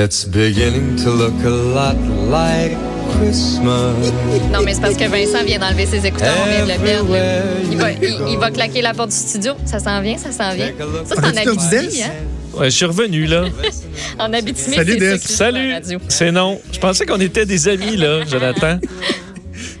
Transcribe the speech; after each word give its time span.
It's 0.00 0.24
beginning 0.24 0.96
to 1.02 1.10
look 1.10 1.34
a 1.44 1.50
lot 1.50 1.96
like 2.30 2.76
Christmas. 3.18 3.94
Non, 4.52 4.62
mais 4.64 4.74
c'est 4.74 4.80
parce 4.80 4.96
que 4.96 5.04
Vincent 5.08 5.44
vient 5.44 5.58
d'enlever 5.58 5.86
ses 5.86 6.06
écouteurs, 6.06 6.34
on 6.44 6.46
vient 6.48 6.64
de 6.66 6.72
le 6.80 6.86
perdre. 6.86 7.12
là. 7.12 7.42
Il 7.70 7.76
va, 7.76 7.90
il, 7.92 8.18
il 8.32 8.38
va 8.38 8.50
claquer 8.50 8.80
la 8.80 8.94
porte 8.94 9.10
du 9.10 9.16
studio. 9.16 9.52
Ça 9.66 9.78
s'en 9.80 10.00
vient, 10.00 10.16
ça 10.16 10.30
s'en 10.30 10.54
vient. 10.54 10.68
Ça, 11.04 11.14
c'est 11.16 11.18
en 11.18 11.22
As-tu 11.24 11.34
perdu 11.44 11.48
Abitibi, 11.50 11.96
Des? 11.96 12.02
hein? 12.02 12.10
Ouais, 12.54 12.70
je 12.70 12.76
suis 12.76 12.84
revenu, 12.86 13.26
là. 13.26 13.44
En 14.18 14.32
Abitibi, 14.32 14.76
Salut, 14.76 14.92
c'est 14.92 14.98
Des. 14.98 15.10
ça 15.10 15.18
qui 15.18 15.32
se 15.32 15.38
passe 15.38 15.40
à 15.40 15.50
la 15.50 15.58
Salut. 15.58 15.72
radio. 15.72 15.98
C'est 16.08 16.32
non. 16.32 16.60
Je 16.72 16.78
pensais 16.78 17.04
qu'on 17.06 17.20
était 17.20 17.46
des 17.46 17.68
amis, 17.68 17.96
là, 17.96 18.24
Jonathan. 18.24 18.78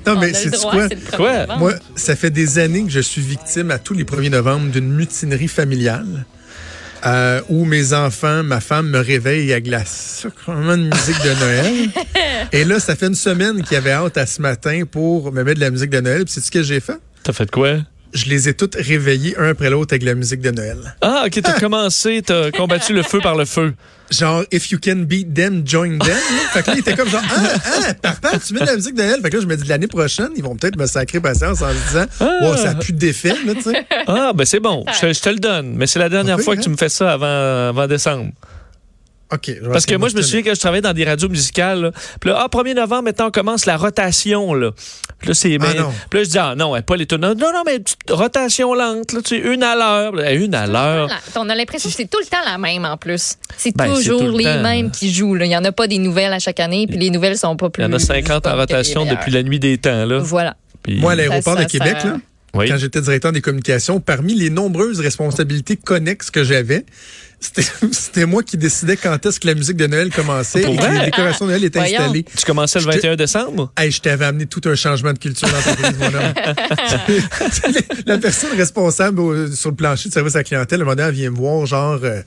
Non, 0.06 0.14
On 0.16 0.20
mais 0.20 0.28
le 0.28 0.34
c'est 0.34 0.50
droit, 0.50 0.72
quoi? 0.72 0.88
c'est 0.88 0.94
le 0.94 1.00
premier 1.02 1.16
Quoi? 1.16 1.38
novembre. 1.40 1.58
Moi, 1.60 1.72
ça 1.94 2.16
fait 2.16 2.30
des 2.30 2.58
années 2.58 2.82
que 2.82 2.90
je 2.90 2.98
suis 3.00 3.20
victime 3.20 3.70
à 3.70 3.78
tous 3.78 3.94
les 3.94 4.04
1er 4.04 4.30
novembre 4.30 4.70
d'une 4.72 4.90
mutinerie 4.90 5.48
familiale 5.48 6.24
euh, 7.06 7.40
où 7.48 7.64
mes 7.64 7.92
enfants, 7.92 8.42
ma 8.42 8.60
femme 8.60 8.88
me 8.88 8.98
réveillent 8.98 9.52
avec 9.52 9.66
la 9.66 9.84
sacrement 9.84 10.76
de 10.76 10.84
musique 10.84 11.22
de 11.22 11.40
Noël. 11.40 11.88
Et 12.52 12.64
là, 12.64 12.80
ça 12.80 12.96
fait 12.96 13.06
une 13.06 13.14
semaine 13.14 13.62
qu'ils 13.62 13.76
avaient 13.76 13.92
hâte 13.92 14.16
à 14.16 14.26
ce 14.26 14.42
matin 14.42 14.82
pour 14.90 15.32
me 15.32 15.42
mettre 15.44 15.60
de 15.60 15.64
la 15.64 15.70
musique 15.70 15.90
de 15.90 16.00
Noël. 16.00 16.24
Puis 16.24 16.34
c'est 16.34 16.40
ce 16.40 16.50
que 16.50 16.62
j'ai 16.62 16.80
fait? 16.80 16.98
T'as 17.22 17.32
fait 17.32 17.50
quoi? 17.50 17.78
Je 18.14 18.24
les 18.26 18.48
ai 18.48 18.54
toutes 18.54 18.74
réveillés 18.74 19.36
un 19.38 19.50
après 19.50 19.68
l'autre 19.68 19.92
avec 19.92 20.02
la 20.02 20.14
musique 20.14 20.40
de 20.40 20.50
Noël. 20.50 20.96
Ah, 21.02 21.24
OK, 21.26 21.40
t'as 21.42 21.60
commencé, 21.60 22.22
t'as 22.24 22.50
combattu 22.50 22.94
le 22.94 23.02
feu 23.02 23.20
par 23.20 23.36
le 23.36 23.44
feu. 23.44 23.74
Genre, 24.10 24.44
if 24.50 24.70
you 24.70 24.78
can 24.82 25.00
beat 25.06 25.34
them, 25.34 25.62
join 25.66 25.98
them. 25.98 26.08
là. 26.08 26.14
Fait 26.52 26.62
que 26.62 26.68
là, 26.68 26.76
il 26.76 26.78
était 26.80 26.94
comme 26.96 27.10
genre, 27.10 27.20
ah, 27.30 27.54
ah, 27.66 27.94
papa, 28.00 28.38
tu 28.38 28.54
mets 28.54 28.60
de 28.60 28.66
la 28.66 28.76
musique 28.76 28.94
de 28.94 29.02
Noël? 29.02 29.20
Fait 29.22 29.28
que 29.28 29.36
là, 29.36 29.42
je 29.42 29.46
me 29.46 29.56
dis, 29.56 29.68
l'année 29.68 29.86
prochaine, 29.86 30.30
ils 30.36 30.42
vont 30.42 30.56
peut-être 30.56 30.78
me 30.78 30.86
sacrer 30.86 31.20
patience 31.20 31.60
en 31.60 31.68
se 31.70 31.88
disant, 31.88 32.06
Ah. 32.20 32.30
wow, 32.42 32.56
ça 32.56 32.70
a 32.70 32.74
plus 32.76 32.94
d'effet, 32.94 33.34
là, 33.44 33.54
tu 33.54 33.62
sais. 33.62 33.86
Ah, 34.06 34.32
ben 34.34 34.46
c'est 34.46 34.60
bon, 34.60 34.84
je, 35.02 35.12
je 35.12 35.20
te 35.20 35.28
le 35.28 35.38
donne. 35.38 35.74
Mais 35.76 35.86
c'est 35.86 35.98
la 35.98 36.08
dernière 36.08 36.40
fois 36.40 36.54
que 36.54 36.60
hein? 36.60 36.64
tu 36.64 36.70
me 36.70 36.76
fais 36.78 36.88
ça 36.88 37.12
avant, 37.12 37.68
avant 37.68 37.86
décembre. 37.86 38.32
OK. 39.30 39.42
je 39.46 39.52
vais 39.66 39.72
Parce 39.72 39.84
que 39.84 39.94
moi, 39.94 40.08
je 40.08 40.16
me 40.16 40.22
souviens 40.22 40.42
que 40.42 40.54
je 40.54 40.58
travaillais 40.60 40.80
dans 40.80 40.92
des 40.94 41.04
radios 41.04 41.28
musicales. 41.28 41.80
là. 41.82 41.90
Puis 42.20 42.30
là, 42.30 42.38
ah, 42.40 42.48
1er 42.50 42.74
novembre, 42.74 43.02
maintenant, 43.04 43.26
on 43.26 43.30
commence 43.30 43.66
la 43.66 43.76
rotation. 43.76 44.54
Là, 44.54 44.70
Puis 45.18 45.28
là, 45.28 45.34
c'est. 45.34 45.58
mais- 45.58 45.74
non. 45.74 45.92
Puis 46.08 46.20
là, 46.20 46.24
je 46.24 46.30
dis, 46.30 46.38
ah 46.38 46.54
non, 46.56 46.80
pas 46.80 46.96
les. 46.96 47.06
Non, 47.12 47.34
non, 47.34 47.62
mais 47.66 47.78
petite 47.80 47.98
rotation 48.10 48.72
lente, 48.74 49.12
là, 49.12 49.20
tu 49.22 49.36
sais, 49.36 49.52
une 49.52 49.62
à 49.62 49.74
l'heure. 49.74 50.12
Là, 50.14 50.32
Une 50.32 50.54
à 50.54 50.66
l'heure. 50.66 51.10
On 51.36 51.48
a 51.50 51.54
l'impression 51.54 51.90
que 51.90 51.94
c'est 51.96 52.08
tout 52.08 52.18
le 52.20 52.26
temps 52.26 52.38
la 52.46 52.56
même 52.58 52.84
en 52.86 52.96
plus. 52.96 53.34
C'est 53.56 53.76
Ben, 53.76 53.92
toujours 53.92 54.22
le 54.22 54.38
les 54.38 54.44
temps. 54.44 54.62
mêmes 54.62 54.90
qui 54.90 55.12
jouent. 55.12 55.34
là. 55.34 55.44
Il 55.44 55.48
n'y 55.48 55.56
en 55.56 55.64
a 55.64 55.72
pas 55.72 55.86
des 55.86 55.98
nouvelles 55.98 56.32
à 56.32 56.38
chaque 56.38 56.60
année, 56.60 56.86
puis 56.86 56.96
les 56.98 57.10
nouvelles 57.10 57.36
sont 57.36 57.56
pas 57.56 57.68
plus. 57.70 57.82
Il 57.82 57.86
y 57.86 57.88
en 57.88 57.92
a 57.92 57.98
50 57.98 58.46
en 58.46 58.56
rotation 58.56 59.04
depuis 59.04 59.30
la 59.32 59.42
nuit 59.42 59.58
des 59.60 59.76
temps. 59.78 60.06
Là. 60.06 60.18
Voilà. 60.20 60.56
Puis- 60.82 61.00
Moi, 61.00 61.12
à 61.12 61.14
l'aéroport 61.16 61.56
de 61.56 61.60
ça, 61.62 61.66
Québec, 61.66 61.96
ça- 62.00 62.08
là, 62.08 62.16
Oui. 62.54 62.68
quand 62.68 62.78
j'étais 62.78 63.00
directeur 63.02 63.30
des 63.32 63.40
communications, 63.42 64.00
parmi 64.00 64.34
les 64.34 64.48
nombreuses 64.50 65.00
responsabilités 65.00 65.76
connexes 65.76 66.30
que 66.30 66.42
j'avais, 66.44 66.84
c'était 67.92 68.26
moi 68.26 68.42
qui 68.42 68.56
décidais 68.56 68.96
quand 68.96 69.24
est-ce 69.24 69.38
que 69.38 69.46
la 69.46 69.54
musique 69.54 69.76
de 69.76 69.86
Noël 69.86 70.10
commençait 70.10 70.62
Pour 70.62 70.74
et 70.74 70.76
que 70.78 70.92
les 70.98 71.04
décorations 71.04 71.44
de 71.44 71.50
Noël 71.50 71.64
étaient 71.64 71.78
Voyons. 71.78 72.00
installées. 72.00 72.24
Tu 72.24 72.44
commençais 72.46 72.78
le 72.80 72.84
J'étais- 72.86 72.96
21 73.08 73.16
décembre? 73.16 73.72
Hey, 73.76 73.90
je 73.92 74.00
t'avais 74.00 74.24
amené 74.24 74.46
tout 74.46 74.62
un 74.64 74.74
changement 74.74 75.12
de 75.12 75.18
culture 75.18 75.46
dans 75.48 75.54
l'entreprise, 75.56 75.98
mon 75.98 76.06
homme. 76.06 77.82
la 78.06 78.18
personne 78.18 78.56
responsable 78.56 79.20
au- 79.20 79.50
sur 79.52 79.70
le 79.70 79.76
plancher 79.76 80.08
de 80.08 80.14
service 80.14 80.34
à 80.34 80.38
la 80.38 80.44
clientèle, 80.44 80.80
un 80.80 80.84
moment 80.84 80.96
donné, 80.96 81.08
elle 81.08 81.14
vient 81.14 81.30
me 81.30 81.36
voir, 81.36 81.66
genre, 81.66 82.00
euh, 82.02 82.22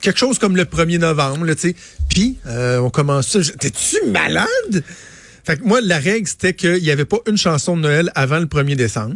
quelque 0.00 0.18
chose 0.18 0.38
comme 0.38 0.56
le 0.56 0.64
1er 0.64 0.98
novembre, 0.98 1.46
tu 1.54 1.58
sais. 1.70 1.76
Puis, 2.08 2.38
euh, 2.46 2.78
on 2.78 2.90
commence 2.90 3.28
ça. 3.28 3.40
T'es-tu 3.58 4.06
malade? 4.10 4.82
Fait 5.44 5.58
que 5.58 5.64
moi, 5.64 5.80
la 5.82 5.98
règle, 5.98 6.26
c'était 6.26 6.54
qu'il 6.54 6.82
n'y 6.82 6.90
avait 6.90 7.04
pas 7.04 7.18
une 7.28 7.36
chanson 7.36 7.76
de 7.76 7.82
Noël 7.82 8.10
avant 8.14 8.38
le 8.38 8.46
1er 8.46 8.74
décembre. 8.76 9.14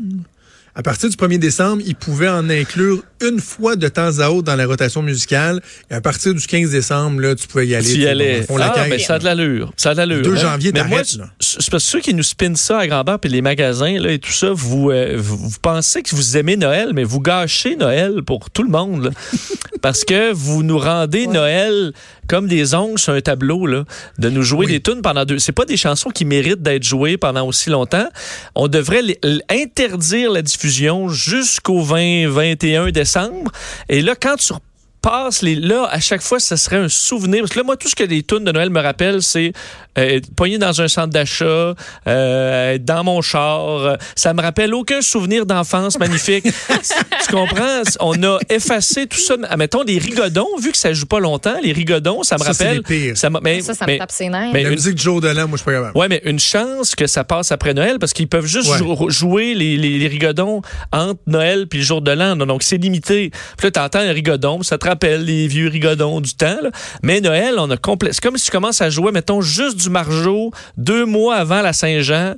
À 0.75 0.83
partir 0.83 1.09
du 1.09 1.17
1er 1.17 1.39
décembre, 1.39 1.83
ils 1.85 1.97
pouvaient 1.97 2.29
en 2.29 2.49
inclure 2.49 3.03
une 3.21 3.41
fois 3.41 3.77
de 3.77 3.89
temps 3.89 4.19
à 4.21 4.31
autre 4.31 4.45
dans 4.45 4.57
la 4.57 4.67
rotation 4.67 5.03
musicale. 5.03 5.61
Et 5.91 5.95
à 5.95 6.01
partir 6.01 6.33
du 6.33 6.47
15 6.47 6.71
décembre, 6.71 7.21
là, 7.21 7.35
tu 7.35 7.47
pouvais 7.49 7.67
y 7.67 7.75
aller. 7.75 7.93
Tu 7.93 7.99
y 7.99 8.07
allais. 8.07 8.45
bon, 8.49 8.57
Ah, 8.61 8.87
mais 8.89 8.99
ça 8.99 9.15
a 9.15 9.19
de 9.19 9.25
l'allure. 9.25 9.73
Ça 9.77 9.91
a 9.91 9.93
de 9.95 9.99
l'allure. 9.99 10.23
2 10.23 10.33
hein? 10.33 10.37
janvier, 10.37 10.71
Mais 10.73 10.85
moi, 10.85 11.01
là. 11.19 11.31
c'est 11.41 11.57
parce 11.71 11.85
que 11.85 11.91
ceux 11.91 12.01
qui 12.01 12.15
nous 12.15 12.23
spinnent 12.23 12.57
ça 12.57 12.79
à 12.79 12.87
grandeur 12.87 13.19
puis 13.19 13.29
les 13.31 13.43
magasins 13.43 13.99
là, 13.99 14.13
et 14.13 14.19
tout 14.19 14.33
ça, 14.33 14.51
vous, 14.53 14.91
euh, 14.91 15.17
vous, 15.19 15.37
vous 15.37 15.59
pensez 15.61 16.03
que 16.03 16.15
vous 16.15 16.37
aimez 16.37 16.57
Noël, 16.57 16.93
mais 16.95 17.05
vous 17.05 17.21
gâchez 17.21 17.77
Noël 17.77 18.23
pour 18.25 18.49
tout 18.51 18.63
le 18.63 18.71
monde. 18.71 19.05
là. 19.07 19.11
parce 19.83 20.05
que 20.05 20.33
vous 20.33 20.63
nous 20.63 20.79
rendez 20.79 21.27
Noël 21.27 21.93
comme 22.29 22.47
des 22.47 22.75
ongles 22.75 22.99
sur 22.99 23.13
un 23.13 23.21
tableau, 23.21 23.67
là, 23.67 23.85
de 24.19 24.31
nous 24.31 24.43
jouer 24.43 24.67
Oui. 24.67 24.73
des 24.75 24.81
tunes 24.81 25.03
pendant 25.03 25.25
deux. 25.25 25.41
C'est 25.41 25.51
pas 25.53 25.65
des 25.65 25.77
chansons 25.77 26.11
qui 26.11 26.25
méritent 26.25 26.63
d'être 26.63 26.85
jouées 26.85 27.17
pendant 27.17 27.45
aussi 27.47 27.71
longtemps. 27.71 28.09
On 28.55 28.69
devrait 28.69 29.03
les- 29.03 29.19
interdire 29.51 30.31
la 30.31 30.41
diffusion 30.43 30.60
jusqu'au 31.09 31.83
20-21 31.83 32.91
décembre. 32.91 33.51
Et 33.89 34.01
là, 34.01 34.15
quand 34.15 34.37
tu 34.37 34.53
passes 35.03 35.43
les 35.43 35.55
là 35.55 35.89
à 35.91 35.99
chaque 36.01 36.21
fois 36.23 36.41
ça 36.41 36.57
serait 36.57 36.77
un 36.77 36.89
souvenir 36.89 37.41
parce 37.41 37.53
que 37.53 37.59
là 37.59 37.65
moi 37.65 37.77
tout 37.77 37.89
ce 37.89 37.95
que 37.97 38.05
les 38.05 38.23
tunes 38.23 38.45
de 38.45 38.53
Noël 38.53 38.71
me 38.71 38.81
rappellent 38.81 39.23
c'est 39.23 39.53
euh, 39.99 40.17
être 40.17 40.35
pogné 40.35 40.59
dans 40.59 40.81
un 40.81 40.89
centre 40.89 41.09
d'achat 41.09 41.75
euh, 42.07 42.75
être 42.75 42.85
dans 42.85 43.03
mon 43.05 43.23
char 43.23 43.97
ça 44.15 44.33
me 44.35 44.43
rappelle 44.43 44.75
aucun 44.75 45.01
souvenir 45.01 45.47
d'enfance 45.47 45.99
magnifique 45.99 46.45
tu 47.29 47.33
comprends? 47.35 47.83
On 48.01 48.23
a 48.23 48.39
effacé 48.49 49.07
tout 49.07 49.19
ça 49.19 49.35
admettons 49.49 49.83
les 49.83 49.99
rigodons 49.99 50.47
vu 50.61 50.73
que 50.73 50.79
ça 50.79 50.93
joue 50.93 51.07
pas 51.07 51.21
longtemps 51.21 51.57
les 51.63 51.73
rigodons 51.73 52.23
ça 52.23 52.37
me 52.37 52.45
Ça, 52.45 52.53
c'est 52.53 52.65
rappelle 52.65 52.77
les 52.79 52.83
pires. 53.07 53.17
ça, 53.17 53.31
m'a- 53.31 53.41
mais, 53.43 53.61
Ça, 53.63 53.75
ça 53.75 53.87
mais- 53.87 53.95
me 53.95 53.99
tape 53.99 54.11
ses 54.13 54.29
nerfs. 54.29 54.51
mais 54.53 54.63
La 54.63 54.69
une- 54.69 54.75
musique 54.75 54.95
du 54.95 55.03
jour 55.03 55.21
de 55.21 55.29
l'an, 55.29 55.49
moi, 55.49 55.53
je 55.53 55.57
suis 55.59 55.65
pas 55.65 55.73
capable. 55.73 55.97
Ouais, 55.99 56.09
mais 56.09 56.21
une 56.25 56.39
chance 56.39 56.95
que 56.95 57.07
ça 57.07 57.25
passe 57.25 57.53
après 57.53 57.75
Noël 57.75 57.99
parce 57.99 58.13
qu'ils 58.13 58.29
peuvent 58.29 58.47
juste 58.47 58.69
Ouais. 58.71 58.79
jou- 58.79 59.09
jouer 59.11 59.55
les, 59.55 59.77
les, 59.77 59.99
les 59.99 60.09
rigodons 60.09 60.63
entre 60.93 61.21
Noël 61.27 61.67
puis 61.69 61.79
le 61.81 61.85
jour 61.85 62.03
de 62.03 62.11
l'an. 62.11 62.37
Donc, 62.37 62.63
c'est 62.63 62.77
limité. 62.77 63.31
Puis 63.57 63.67
là, 63.67 63.71
t'entends 63.71 64.01
un 64.01 64.13
rigodon, 64.13 64.63
ça 64.63 64.79
te 64.79 64.87
rappelle 64.91 65.25
les 65.25 65.47
vieux 65.49 65.69
rigodons 65.69 66.21
du 66.21 66.35
temps. 66.35 66.59
là. 66.63 66.71
Mais 67.03 67.21
Noël, 67.21 67.55
on 67.59 67.71
a 67.71 67.77
complet. 67.77 68.11
C'est 68.13 68.23
comme 68.23 68.37
si 68.37 68.45
tu 68.47 68.51
commences 68.51 68.81
à 68.83 68.91
jouer, 68.91 69.13
mettons, 69.13 69.41
juste 69.41 69.77
du 69.79 69.89
Margeau 69.91 70.51
deux 70.77 71.05
mois 71.07 71.37
avant 71.37 71.63
la 71.63 71.73
Saint-Jean. 71.73 72.35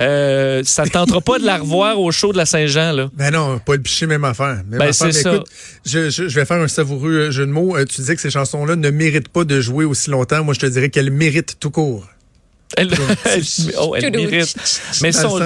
Euh, 0.00 0.62
ça 0.64 0.84
ne 0.84 0.88
tentera 0.88 1.20
pas 1.20 1.38
de 1.38 1.44
la 1.44 1.58
revoir 1.58 2.00
au 2.00 2.10
show 2.10 2.32
de 2.32 2.38
la 2.38 2.46
Saint-Jean, 2.46 2.92
là. 2.92 3.10
Ben 3.12 3.30
non, 3.32 3.58
pas 3.58 3.74
le 3.74 3.82
piché, 3.82 4.06
même 4.06 4.24
affaire. 4.24 4.62
Même 4.66 4.78
Ben, 4.78 4.82
affaire. 4.82 4.94
c'est 4.94 5.06
Mais 5.08 5.12
ça. 5.12 5.34
écoute, 5.34 5.46
je, 5.84 6.08
je- 6.08 6.28
je 6.28 6.34
vais 6.40 6.46
faire 6.46 6.56
un 6.62 6.68
savoureux 6.68 7.12
euh, 7.12 7.30
jeu 7.30 7.44
de 7.44 7.50
mots. 7.50 7.76
Euh, 7.76 7.84
tu 7.84 8.00
disais 8.00 8.14
que 8.16 8.22
ces 8.22 8.30
chansons-là 8.30 8.76
ne 8.76 8.88
méritent 8.90 9.28
pas 9.28 9.44
de 9.44 9.60
jouer 9.60 9.84
aussi 9.84 10.08
longtemps. 10.08 10.42
Moi, 10.42 10.54
je 10.54 10.60
te 10.60 10.66
dirais 10.66 10.88
qu'elles 10.88 11.10
méritent 11.10 11.56
tout 11.60 11.70
court. 11.70 12.06
Elle, 12.76 12.88
elle- 13.24 13.42
oh, 13.80 13.94
elle 13.96 14.12
mérite. 14.12 14.54
Mais, 15.02 15.10
son- 15.12 15.38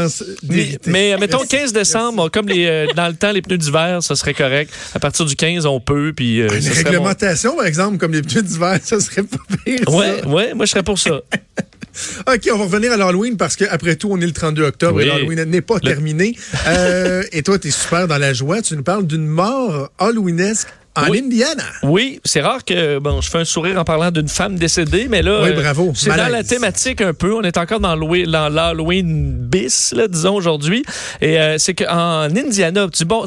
mais, 0.86 1.16
mettons 1.18 1.38
Merci. 1.38 1.48
15 1.48 1.72
décembre, 1.72 2.28
comme 2.30 2.48
les, 2.48 2.66
euh, 2.66 2.86
dans 2.94 3.08
le 3.08 3.14
temps, 3.14 3.32
les 3.32 3.40
pneus 3.40 3.56
d'hiver, 3.56 4.02
ça 4.02 4.14
serait 4.14 4.34
correct. 4.34 4.70
À 4.94 4.98
partir 4.98 5.24
du 5.24 5.34
15, 5.34 5.64
on 5.64 5.80
peut. 5.80 6.12
Puis, 6.14 6.42
euh, 6.42 6.48
Une 6.54 6.60
serait 6.60 6.82
bon. 6.84 6.90
réglementation, 6.90 7.56
par 7.56 7.64
exemple, 7.66 7.96
comme 7.96 8.12
les 8.12 8.20
pneus 8.22 8.42
d'hiver, 8.42 8.78
ça 8.84 9.00
serait 9.00 9.22
pas 9.22 9.38
pire. 9.64 9.80
ça. 9.86 9.90
Ouais, 9.94 10.24
ouais, 10.26 10.54
moi 10.54 10.66
je 10.66 10.70
serais 10.72 10.82
pour 10.82 10.98
ça. 10.98 11.20
OK, 12.28 12.48
on 12.52 12.58
va 12.58 12.64
revenir 12.64 12.92
à 12.92 12.96
l'Halloween 12.96 13.36
parce 13.36 13.56
qu'après 13.56 13.96
tout, 13.96 14.08
on 14.10 14.20
est 14.20 14.26
le 14.26 14.32
32 14.32 14.64
octobre 14.64 14.96
Oui. 14.96 15.04
et 15.04 15.06
l'Halloween 15.06 15.44
n'est 15.44 15.60
pas 15.60 15.76
Le- 15.76 15.88
terminé. 15.88 16.36
Euh, 16.66 17.22
et 17.32 17.42
toi, 17.42 17.58
tu 17.58 17.68
es 17.68 17.70
super 17.70 18.06
dans 18.08 18.18
la 18.18 18.32
joie. 18.34 18.60
Tu 18.62 18.76
nous 18.76 18.82
parles 18.82 19.06
d'une 19.06 19.26
mort 19.26 19.90
halloweenesque 19.98 20.68
en 20.96 21.08
Oui. 21.10 21.22
Indiana. 21.24 21.64
Oui, 21.82 22.20
c'est 22.24 22.40
rare 22.40 22.64
que 22.64 22.98
bon, 22.98 23.20
je 23.20 23.28
fais 23.30 23.38
un 23.38 23.44
sourire 23.44 23.78
en 23.78 23.84
parlant 23.84 24.10
d'une 24.10 24.28
femme 24.28 24.56
décédée, 24.56 25.06
mais 25.08 25.22
là, 25.22 25.40
Oui, 25.42 25.48
euh, 25.50 25.60
bravo. 25.60 25.92
c'est 25.94 26.10
dans 26.16 26.28
la 26.28 26.44
thématique 26.44 27.00
un 27.00 27.14
peu. 27.14 27.34
On 27.34 27.42
est 27.42 27.56
encore 27.58 27.80
dans 27.80 27.94
l'Halloween- 27.94 28.30
dans 28.30 28.48
l'Halloween 28.48 29.36
bis, 29.38 29.92
là, 29.96 30.06
disons 30.08 30.34
aujourd'hui. 30.36 30.84
Et 31.20 31.38
euh, 31.40 31.58
c'est 31.58 31.74
qu'en 31.74 32.22
Indiana, 32.34 32.86
tu 32.92 33.04
bon, 33.04 33.24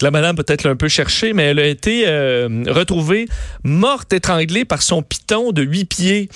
la 0.00 0.10
madame 0.10 0.34
peut-être 0.34 0.64
l'a 0.64 0.70
un 0.70 0.76
peu 0.76 0.88
cherché, 0.88 1.34
mais 1.34 1.44
elle 1.44 1.58
a 1.58 1.66
été 1.66 2.04
euh, 2.06 2.64
retrouvée 2.68 3.28
morte 3.64 4.12
étranglée 4.14 4.64
par 4.64 4.80
son 4.82 5.02
python 5.02 5.52
de 5.52 5.62
huit 5.62 5.84
pieds 5.84 6.30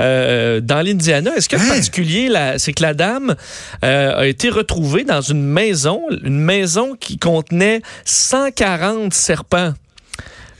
euh, 0.00 0.60
dans 0.60 0.80
l'Indiana. 0.80 1.36
Est-ce 1.36 1.50
que 1.50 1.56
Hein? 1.56 1.68
particulier, 1.68 2.30
c'est 2.56 2.72
que 2.72 2.82
la 2.82 2.94
dame 2.94 3.36
euh, 3.84 4.16
a 4.20 4.26
été 4.26 4.48
retrouvée 4.48 5.04
dans 5.04 5.20
une 5.20 5.44
maison, 5.44 6.00
une 6.24 6.38
maison 6.40 6.96
qui 6.98 7.18
contenait 7.18 7.82
140 8.06 9.12
serpents? 9.12 9.74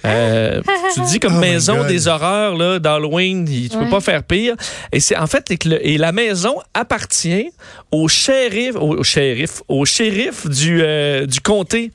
Euh, 0.04 0.60
tu 0.94 1.00
dis 1.02 1.20
comme 1.20 1.36
Oh 1.36 1.40
maison 1.40 1.84
des 1.86 2.08
horreurs 2.08 2.56
là 2.56 2.78
d'Halloween, 2.78 3.44
tu 3.48 3.68
peux 3.68 3.84
Ouais. 3.84 3.90
pas 3.90 4.00
faire 4.00 4.22
pire. 4.24 4.54
Et 4.92 5.00
c'est 5.00 5.16
en 5.16 5.26
fait 5.26 5.56
que 5.58 5.68
le- 5.68 5.86
et 5.86 5.96
la 5.98 6.12
maison 6.12 6.56
appartient 6.74 7.50
au 7.92 8.08
shérif, 8.08 8.74
au, 8.76 8.96
au 8.98 9.04
shérif, 9.04 9.62
au 9.68 9.84
shérif 9.84 10.46
du 10.48 10.80
euh, 10.82 11.26
du 11.26 11.40
comté. 11.40 11.92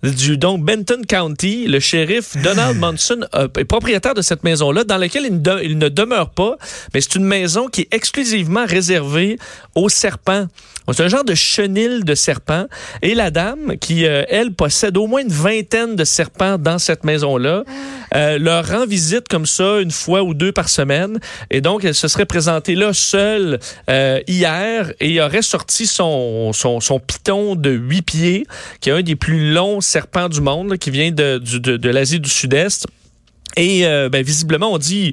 Du, 0.00 0.38
donc, 0.38 0.62
Benton 0.62 1.02
County, 1.08 1.66
le 1.66 1.80
shérif 1.80 2.36
Donald 2.40 2.78
Monson 2.80 3.18
euh, 3.34 3.48
est 3.58 3.64
propriétaire 3.64 4.14
de 4.14 4.22
cette 4.22 4.44
maison-là, 4.44 4.84
dans 4.84 4.96
laquelle 4.96 5.24
il 5.26 5.32
ne, 5.34 5.38
de- 5.40 5.60
il 5.64 5.76
ne 5.76 5.88
demeure 5.88 6.30
pas, 6.30 6.56
mais 6.94 7.00
c'est 7.00 7.16
une 7.16 7.24
maison 7.24 7.66
qui 7.66 7.80
est 7.80 7.88
exclusivement 7.92 8.64
réservée 8.64 9.38
aux 9.74 9.88
serpents. 9.88 10.46
C'est 10.92 11.04
un 11.04 11.08
genre 11.08 11.24
de 11.24 11.34
chenil 11.34 12.04
de 12.04 12.14
serpents. 12.14 12.66
Et 13.02 13.14
la 13.14 13.30
dame, 13.30 13.76
qui, 13.80 14.06
euh, 14.06 14.24
elle, 14.28 14.52
possède 14.52 14.96
au 14.96 15.06
moins 15.06 15.22
une 15.22 15.28
vingtaine 15.28 15.96
de 15.96 16.04
serpents 16.04 16.58
dans 16.58 16.78
cette 16.78 17.04
maison-là, 17.04 17.64
euh, 18.14 18.38
leur 18.38 18.66
rend 18.66 18.86
visite 18.86 19.28
comme 19.28 19.46
ça 19.46 19.80
une 19.80 19.90
fois 19.90 20.22
ou 20.22 20.34
deux 20.34 20.52
par 20.52 20.68
semaine. 20.68 21.18
Et 21.50 21.60
donc, 21.60 21.84
elle 21.84 21.94
se 21.94 22.08
serait 22.08 22.26
présentée 22.26 22.74
là 22.74 22.92
seule 22.92 23.58
euh, 23.90 24.20
hier 24.26 24.92
et 25.00 25.20
aurait 25.20 25.42
sorti 25.42 25.86
son, 25.86 26.52
son, 26.52 26.80
son 26.80 27.00
de 27.56 27.70
huit 27.70 28.02
pieds, 28.02 28.46
qui 28.80 28.90
est 28.90 28.92
un 28.92 29.02
des 29.02 29.16
plus 29.16 29.52
longs 29.52 29.80
serpents 29.80 30.28
du 30.28 30.40
monde, 30.40 30.76
qui 30.78 30.90
vient 30.90 31.10
de, 31.10 31.38
de, 31.38 31.76
de 31.76 31.90
l'Asie 31.90 32.20
du 32.20 32.30
Sud-Est. 32.30 32.86
Et 33.56 33.86
euh, 33.86 34.08
ben, 34.08 34.22
visiblement, 34.22 34.72
on 34.72 34.78
dit 34.78 35.12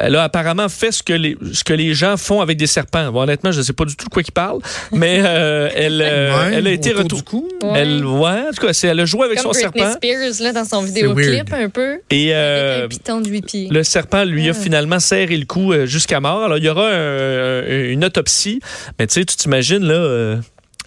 elle 0.00 0.16
a 0.16 0.24
apparemment 0.24 0.68
fait 0.68 0.92
ce 0.92 1.02
que 1.02 1.12
les, 1.12 1.36
ce 1.52 1.64
que 1.64 1.72
les 1.72 1.94
gens 1.94 2.16
font 2.16 2.40
avec 2.40 2.56
des 2.56 2.66
serpents. 2.66 3.10
Bon, 3.12 3.22
honnêtement, 3.22 3.52
je 3.52 3.58
ne 3.58 3.62
sais 3.62 3.72
pas 3.72 3.84
du 3.84 3.94
tout 3.96 4.04
de 4.06 4.10
quoi 4.10 4.22
il 4.26 4.32
parle, 4.32 4.60
mais 4.92 5.20
euh, 5.24 5.68
elle, 5.74 6.00
euh, 6.02 6.32
Ouais, 6.50 6.54
elle 6.56 6.66
a 6.66 6.70
été 6.70 6.90
autour 6.90 7.02
retour- 7.04 7.18
du 7.18 7.24
cou? 7.24 7.48
Ouais. 7.62 7.70
Elle, 7.80 8.04
ouais, 8.04 8.30
en 8.48 8.50
tout 8.56 8.66
cas, 8.66 8.80
elle 8.84 9.00
a 9.00 9.04
joué 9.04 9.24
avec 9.26 9.38
Comme 9.42 9.52
son 9.52 9.60
Britney 9.60 9.80
serpent. 9.84 9.96
Spears 9.96 10.42
là, 10.42 10.52
dans 10.52 10.64
son 10.64 10.82
vidéoclip 10.82 11.52
un 11.52 11.68
peu. 11.68 11.98
Et 12.10 12.34
euh, 12.34 12.78
avec 12.78 12.84
un 12.84 12.88
piton 12.88 13.20
de 13.20 13.28
8 13.28 13.42
pieds. 13.46 13.68
le 13.70 13.82
serpent 13.82 14.24
lui 14.24 14.48
a 14.48 14.52
Ah. 14.52 14.54
finalement 14.54 14.98
serré 15.00 15.36
le 15.36 15.46
cou 15.46 15.72
jusqu'à 15.84 16.20
mort. 16.20 16.44
Alors, 16.44 16.58
il 16.58 16.64
y 16.64 16.68
aura 16.68 16.88
un- 16.90 17.62
une 17.90 18.04
autopsie. 18.04 18.60
Mais 18.98 19.06
tu 19.06 19.14
sais, 19.14 19.24
tu 19.24 19.36
t'imagines, 19.36 19.84
là, 19.84 19.94
euh, 19.94 20.36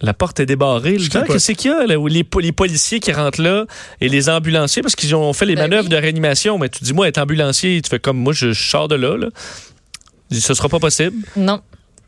la 0.02 0.12
porte 0.14 0.40
est 0.40 0.46
débarrée. 0.46 0.96
Qu'est-ce 0.98 1.52
qu'il 1.52 1.70
y 1.70 1.74
a, 1.74 1.86
là, 1.86 1.98
où 1.98 2.06
les, 2.06 2.22
po- 2.24 2.40
les 2.40 2.52
policiers 2.52 3.00
qui 3.00 3.12
rentrent 3.12 3.40
là 3.42 3.64
et 4.00 4.08
les 4.08 4.28
ambulanciers, 4.28 4.82
parce 4.82 4.94
qu'ils 4.94 5.14
ont 5.14 5.32
fait 5.32 5.46
les 5.46 5.54
Ben 5.54 5.62
manœuvres 5.62 5.84
oui. 5.84 5.90
de 5.90 5.96
réanimation. 5.96 6.58
Mais 6.58 6.68
tu 6.68 6.84
dis, 6.84 6.92
moi, 6.92 7.08
être 7.08 7.18
ambulancier, 7.18 7.80
tu 7.82 7.88
fais 7.88 7.98
comme 7.98 8.18
moi, 8.18 8.32
je, 8.32 8.52
je 8.52 8.68
sors 8.68 8.88
de 8.88 8.94
là. 8.94 9.16
là. 9.16 9.28
Je 10.30 10.36
dis, 10.36 10.40
Ce 10.42 10.52
sera 10.54 10.68
pas 10.68 10.78
possible. 10.80 11.16
Non. 11.36 11.60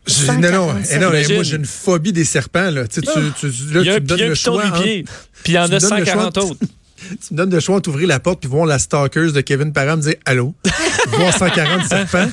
Je- 0.07 0.27
non, 0.27 0.35
non, 0.51 0.69
147. 0.69 0.93
eh 0.97 0.99
non, 1.05 1.09
Imagine. 1.11 1.35
moi 1.35 1.45
j'ai 1.45 1.57
une 1.57 1.65
phobie 1.67 2.13
des 2.13 2.25
serpents. 2.25 2.71
Là. 2.71 2.87
Tu, 2.89 3.01
sais, 3.01 3.07
tu, 3.13 3.51
tu, 3.51 3.75
là, 3.75 3.81
il 3.81 3.87
y 3.87 3.91
a, 3.91 3.95
tu 3.97 4.01
me 4.03 4.07
donnes 4.07 4.21
le 4.29 4.35
choix. 4.35 4.65
entre-. 4.67 4.83
Puis 4.83 5.05
il 5.47 5.53
y 5.53 5.59
en 5.59 5.63
a 5.63 5.69
me 5.69 5.69
donnes 5.79 5.81
le 5.99 6.05
140 6.05 6.35
choix 6.35 6.45
autres. 6.45 6.61
Tu 7.01 7.33
me 7.33 7.39
donnes 7.39 7.53
le 7.53 7.61
choix 7.61 7.77
entre 7.77 7.91
ouvrir 7.91 8.09
la 8.09 8.19
porte 8.19 8.41
puis 8.41 8.51
voir 8.51 8.67
la 8.67 8.77
stalkeuse 8.81 9.33
de 9.33 9.41
Kevin 9.41 9.73
Parent 9.73 9.99
me 9.99 10.03
dire 10.03 10.15
Allô? 10.25 10.53
voir 11.11 11.33
140 11.33 11.87
serpents? 11.87 12.29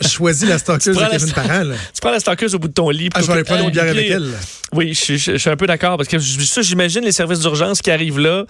Je 0.00 0.08
choisis 0.08 0.48
la 0.48 0.58
stalkeuse 0.58 0.96
prends 0.96 1.06
de 1.06 1.10
Kevin 1.10 1.32
Parent. 1.32 1.64
Tu 1.94 2.00
prends 2.00 2.10
la 2.10 2.18
stalkeuse 2.18 2.54
au 2.54 2.58
bout 2.58 2.68
de 2.68 2.72
ton 2.72 2.88
lit. 2.88 3.10
Ah, 3.14 3.20
je 3.20 3.26
vais 3.26 3.32
aller 3.34 3.44
prendre 3.44 3.64
une 3.64 3.70
bière 3.70 3.84
avec 3.90 4.08
elle. 4.08 4.30
Oui, 4.74 4.92
je, 4.94 5.16
je- 5.16 5.32
je 5.32 5.36
suis 5.38 5.50
un 5.50 5.56
peu 5.56 5.66
d'accord 5.66 5.96
parce 5.96 6.08
que 6.08 6.18
ça, 6.18 6.60
j'imagine 6.62 7.02
les 7.02 7.12
services 7.12 7.40
d'urgence 7.40 7.80
qui 7.80 7.90
arrivent 7.90 8.18
là, 8.18 8.44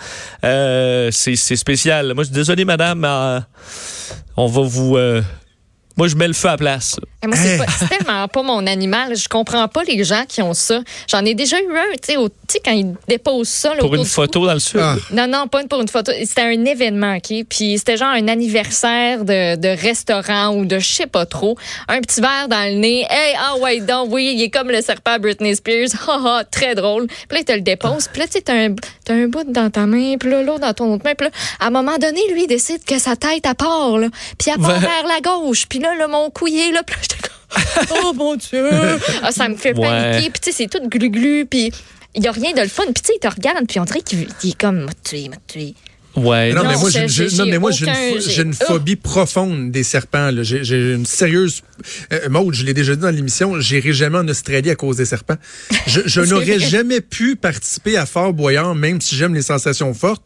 euh, 0.44 1.11
c'est 1.12 1.37
c'est 1.37 1.55
spécial. 1.56 2.12
Moi, 2.15 2.25
je 2.25 2.29
suis 2.29 2.35
désolé, 2.35 2.65
madame, 2.65 3.05
euh, 3.05 3.41
on 4.37 4.47
va 4.49 4.62
vous. 4.62 4.97
euh, 4.97 5.23
moi, 5.98 6.08
je 6.08 6.16
mets 6.16 6.28
le 6.28 6.32
feu 6.32 6.48
à 6.48 6.52
la 6.52 6.56
place. 6.56 6.96
Et 7.22 7.26
moi, 7.26 7.36
c'est 7.36 7.48
Hey. 7.54 7.58
pas- 7.58 7.64
c'est 7.78 7.88
tellement 7.88 8.28
pas 8.28 8.42
mon 8.42 8.66
animal. 8.66 9.16
Je 9.16 9.28
comprends 9.28 9.66
pas 9.68 9.82
les 9.82 10.02
gens 10.04 10.24
qui 10.28 10.40
ont 10.40 10.54
ça. 10.54 10.80
J'en 11.10 11.24
ai 11.24 11.34
déjà 11.34 11.58
eu 11.60 11.76
un, 11.76 11.92
tu 12.00 12.14
sais, 12.48 12.60
quand 12.64 12.70
ils 12.70 12.94
déposent 13.08 13.48
ça. 13.48 13.74
là, 13.74 13.80
Pour 13.80 13.94
une 13.96 14.04
photo 14.04 14.46
dans 14.46 14.54
le 14.54 14.60
sud. 14.60 14.78
Ah. 14.80 14.94
Non, 15.12 15.26
non, 15.26 15.48
pas 15.48 15.60
une- 15.62 15.68
pour 15.68 15.80
une 15.80 15.88
photo. 15.88 16.12
C'était 16.24 16.42
un 16.42 16.64
événement, 16.64 17.16
OK? 17.16 17.44
Puis 17.50 17.76
c'était 17.78 17.96
genre 17.96 18.08
un 18.14 18.28
anniversaire 18.28 19.24
de, 19.24 19.56
de 19.56 19.68
restaurant 19.68 20.54
ou 20.54 20.64
de 20.64 20.78
je 20.78 20.86
sais 20.88 21.06
pas 21.06 21.26
trop. 21.26 21.56
Un 21.88 22.00
petit 22.00 22.20
verre 22.20 22.46
dans 22.48 22.64
le 22.72 22.78
nez. 22.78 23.04
Hey, 23.10 23.34
ah 23.38 23.56
ouais, 23.58 23.80
donc, 23.80 24.08
oui, 24.12 24.32
il 24.36 24.42
est 24.42 24.50
comme 24.50 24.70
le 24.70 24.80
serpent 24.80 25.12
à 25.12 25.18
Britney 25.18 25.56
Spears. 25.56 25.88
Ha, 26.06 26.12
ha, 26.38 26.44
très 26.44 26.74
drôle. 26.76 27.08
Puis 27.08 27.26
là, 27.32 27.38
il 27.40 27.44
te 27.44 27.52
le 27.52 27.60
dépose. 27.62 28.08
Puis 28.12 28.20
là, 28.20 28.26
tu 28.26 28.34
sais, 28.34 28.42
t'as 28.42 28.54
un, 28.54 28.74
t'as 29.04 29.14
un 29.14 29.26
bout 29.26 29.44
dans 29.50 29.70
ta 29.70 29.86
main, 29.86 30.16
puis 30.18 30.30
là, 30.30 30.42
l'autre 30.42 30.60
dans 30.60 30.74
ton 30.74 30.94
autre 30.94 31.02
main. 31.04 31.14
Puis 31.16 31.26
là, 31.26 31.32
à 31.58 31.66
un 31.66 31.70
moment 31.70 31.98
donné, 31.98 32.20
lui, 32.32 32.44
il 32.44 32.46
décide 32.46 32.84
que 32.84 32.98
sa 33.00 33.16
tête, 33.16 33.44
elle 33.44 33.54
part, 33.56 33.98
là. 33.98 34.06
Puis 34.38 34.50
elle 34.54 34.60
part 34.60 34.70
Ouais. 34.74 34.78
vers 34.78 35.06
la 35.08 35.20
gauche. 35.20 35.66
Puis 35.68 35.80
là, 35.80 35.88
là, 35.96 36.08
mon 36.08 36.31
cou, 36.31 36.46
il 36.46 36.58
est 36.58 36.73
là. 36.73 36.82
Puis 36.87 36.96
là, 36.96 37.02
j'étais 37.02 37.29
comme, 37.29 37.99
oh 38.05 38.12
mon 38.14 38.37
Dieu! 38.37 38.69
Ah, 39.23 39.32
ça 39.32 39.49
me 39.49 39.56
fait 39.56 39.76
Ouais. 39.79 39.87
paniquer. 39.88 40.31
Puis 40.31 40.40
tu 40.40 40.52
sais, 40.52 40.56
c'est 40.64 40.69
tout 40.69 40.87
glu-glu. 40.88 41.46
Puis 41.46 41.73
il 42.14 42.23
n'y 42.23 42.29
a 42.29 42.32
rien 42.32 42.52
de 42.52 42.61
le 42.61 42.69
fun. 42.69 42.85
Puis 42.85 42.94
tu 42.94 43.06
sais, 43.06 43.12
il 43.17 43.20
te 43.20 43.29
regarde, 43.32 43.67
puis 43.67 43.79
on 43.81 43.85
dirait 43.85 44.00
qu'il 44.00 44.29
il 44.43 44.50
est 44.50 44.58
comme, 44.61 44.81
m'a 44.81 44.93
tué, 45.05 45.29
m'a 45.29 45.37
tué. 45.46 45.75
Ouais. 46.19 46.53
Non, 46.53 46.62
Non, 46.62 46.69
mais 46.70 46.76
moi, 46.76 46.91
j'ai, 46.91 47.09
j'ai- 47.09 47.29
j'ai- 47.29 47.37
non, 47.37 47.44
j'ai 47.44 47.50
mais 47.50 47.59
moi, 47.59 47.70
j'ai 47.70 47.85
une, 47.87 47.91
aucun- 47.93 48.00
pho- 48.00 48.20
j'ai- 48.25 48.31
j'ai 48.31 48.43
une 48.43 48.55
Oh. 48.61 48.65
phobie 48.67 48.97
profonde 48.97 49.70
des 49.70 49.82
serpents. 49.82 50.31
là. 50.31 50.43
J'ai, 50.43 50.65
j'ai 50.65 50.94
une 50.94 51.06
sérieuse. 51.06 51.62
Euh, 52.12 52.29
Maud, 52.29 52.55
je 52.55 52.65
l'ai 52.65 52.75
déjà 52.75 52.94
dit 52.94 53.03
dans 53.03 53.11
l'émission, 53.11 53.61
j'irai 53.61 53.93
jamais 53.93 54.19
en 54.19 54.26
Australie 54.29 54.70
à 54.70 54.75
cause 54.75 54.97
des 54.97 55.05
serpents. 55.05 55.37
Je, 55.87 56.20
n'aurais 56.29 56.56
vrai. 56.56 56.59
jamais 56.59 57.00
pu 57.00 57.37
participer 57.37 57.97
à 57.97 58.05
Fort 58.06 58.32
Boyard, 58.32 58.75
même 58.75 59.00
si 59.00 59.15
j'aime 59.17 59.35
les 59.35 59.43
sensations 59.43 59.94
fortes, 59.94 60.23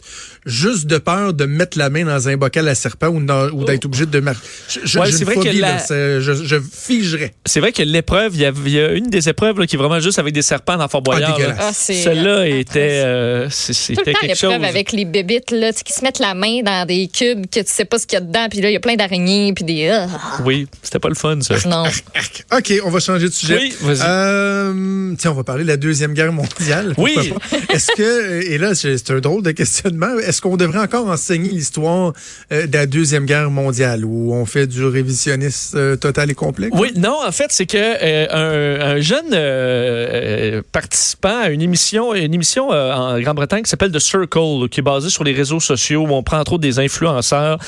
juste 0.46 0.86
de 0.86 0.98
peur 0.98 1.34
de 1.34 1.44
mettre 1.44 1.76
la 1.78 1.90
main 1.90 2.04
dans 2.04 2.28
un 2.28 2.36
bocal 2.36 2.66
à 2.68 2.74
serpent 2.74 3.08
ou, 3.08 3.22
dans- 3.22 3.48
ou 3.50 3.64
d'être 3.64 3.84
obligé 3.84 4.06
de 4.06 4.20
marcher. 4.20 4.40
Je, 4.84 4.98
Ouais, 4.98 5.06
j'ai 5.06 5.12
c'est 5.12 5.18
une 5.20 5.24
vrai 5.26 5.34
que 5.36 5.40
phobie, 5.42 5.58
la- 5.60 5.72
là. 5.74 5.78
C'est- 5.78 6.20
Je, 6.20 6.32
je 6.32 6.56
figerais. 6.60 7.34
C'est 7.46 7.60
vrai 7.60 7.72
que 7.72 7.82
l'épreuve, 7.82 8.34
il 8.34 8.40
y, 8.40 8.46
a, 8.46 8.52
il 8.64 8.72
y 8.72 8.80
a 8.80 8.92
une 8.92 9.10
des 9.10 9.28
épreuves 9.28 9.58
là, 9.58 9.66
qui 9.66 9.76
est 9.76 9.78
vraiment 9.78 10.00
juste 10.00 10.18
avec 10.18 10.32
des 10.34 10.42
serpents 10.42 10.76
dans 10.76 10.88
Fort 10.88 11.02
Boyard. 11.02 11.32
Ah, 11.34 11.36
dégueulasse. 11.36 11.58
là. 11.58 11.64
Ah, 11.68 11.72
c'est, 11.74 11.94
Celle-là 11.94 12.30
euh, 12.38 12.44
était, 12.58 13.02
euh, 13.04 13.50
c'est- 13.50 13.72
Tout 13.72 13.90
le 13.90 13.96
c'était 13.96 14.12
temps, 14.12 14.18
quelque 14.20 14.36
chose. 14.38 14.50
l'épreuve 14.50 14.68
avec 14.68 14.92
les 14.92 15.04
bébites, 15.04 15.50
là, 15.50 15.72
tu 15.84 15.88
sais, 15.88 15.92
qui 15.92 15.92
se 15.92 16.04
mettent 16.04 16.18
la 16.18 16.34
main 16.34 16.62
dans 16.62 16.86
des 16.86 17.08
cubes 17.08 17.46
que 17.46 17.60
tu 17.60 17.66
sais 17.66 17.84
pas 17.84 17.98
ce 17.98 18.06
qu'il 18.06 18.18
y 18.18 18.22
a 18.22 18.24
dedans, 18.24 18.46
puis 18.50 18.60
là, 18.60 18.70
il 18.70 18.72
y 18.72 18.76
a 18.76 18.80
plein 18.80 18.96
d'araignées, 18.96 19.52
puis 19.52 19.64
des. 19.64 19.88
ah, 19.88 20.06
Oui, 20.44 20.66
c'était 20.82 20.98
pas 20.98 21.08
le 21.08 21.14
fun, 21.14 21.38
ça. 21.40 21.56
non. 21.68 21.84
OK, 22.56 22.72
on 22.84 22.90
va 22.90 23.00
changer 23.00 23.26
de 23.28 23.32
sujet. 23.32 23.58
Oui, 23.60 23.74
vas-y. 23.80 24.00
Euh, 24.06 25.14
tiens, 25.18 25.32
on 25.32 25.34
va 25.34 25.44
parler 25.44 25.64
de 25.64 25.68
la 25.68 25.76
Deuxième 25.76 26.12
Guerre 26.14 26.32
mondiale. 26.32 26.94
Oui. 26.98 27.32
Est-ce 27.70 27.92
que, 27.96 28.42
et 28.50 28.58
là, 28.58 28.74
c'est 28.74 28.96
c'est 28.98 29.12
un 29.12 29.20
drôle 29.20 29.42
de 29.42 29.50
questionnement, 29.52 30.18
est-ce 30.18 30.40
qu'on 30.40 30.56
devrait 30.56 30.78
encore 30.80 31.08
enseigner 31.08 31.50
l'histoire 31.50 32.12
euh, 32.52 32.66
de 32.66 32.72
la 32.76 32.86
Deuxième 32.86 33.24
Guerre 33.26 33.50
mondiale 33.50 34.04
où 34.04 34.32
on 34.34 34.44
fait 34.46 34.66
du 34.66 34.84
révisionnisme 34.84 35.76
euh, 35.78 35.96
total 35.96 36.30
et 36.30 36.34
complet? 36.34 36.68
quoi? 36.68 36.80
Oui, 36.80 36.92
non, 36.96 37.16
en 37.26 37.32
fait, 37.32 37.46
c'est 37.50 37.66
que 37.66 37.76
euh, 37.78 38.26
un, 38.30 38.96
un 38.96 39.00
jeune 39.00 39.32
euh, 39.32 40.62
participant 40.72 41.40
à 41.42 41.48
une 41.48 41.62
émission, 41.62 42.14
une 42.14 42.34
émission 42.34 42.72
euh, 42.72 42.92
en 42.92 43.18
Grande-Bretagne 43.20 43.62
qui 43.62 43.70
s'appelle 43.70 43.92
The 43.92 43.98
Circle, 43.98 44.68
qui 44.70 44.80
est 44.80 44.82
basée 44.82 45.10
sur 45.10 45.24
les 45.24 45.32
réseaux 45.32 45.60
sociaux 45.60 45.71
où 45.74 46.12
on 46.12 46.22
prend 46.22 46.38
entre 46.38 46.58
des 46.58 46.78
influenceurs. 46.78 47.58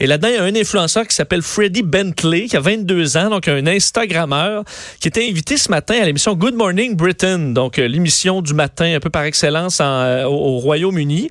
Et 0.00 0.06
là-dedans, 0.06 0.28
il 0.28 0.34
y 0.34 0.38
a 0.38 0.44
un 0.44 0.54
influenceur 0.54 1.06
qui 1.06 1.14
s'appelle 1.14 1.42
Freddie 1.42 1.82
Bentley, 1.82 2.46
qui 2.46 2.56
a 2.56 2.60
22 2.60 3.16
ans, 3.16 3.30
donc 3.30 3.48
un 3.48 3.66
Instagrammeur, 3.66 4.64
qui 5.00 5.08
était 5.08 5.28
invité 5.28 5.56
ce 5.56 5.70
matin 5.70 5.94
à 6.00 6.04
l'émission 6.04 6.34
Good 6.34 6.54
Morning 6.54 6.96
Britain, 6.96 7.38
donc 7.38 7.78
euh, 7.78 7.86
l'émission 7.86 8.42
du 8.42 8.54
matin 8.54 8.94
un 8.94 9.00
peu 9.00 9.10
par 9.10 9.24
excellence 9.24 9.80
en, 9.80 9.84
euh, 9.84 10.24
au, 10.24 10.56
au 10.56 10.58
Royaume-Uni. 10.58 11.30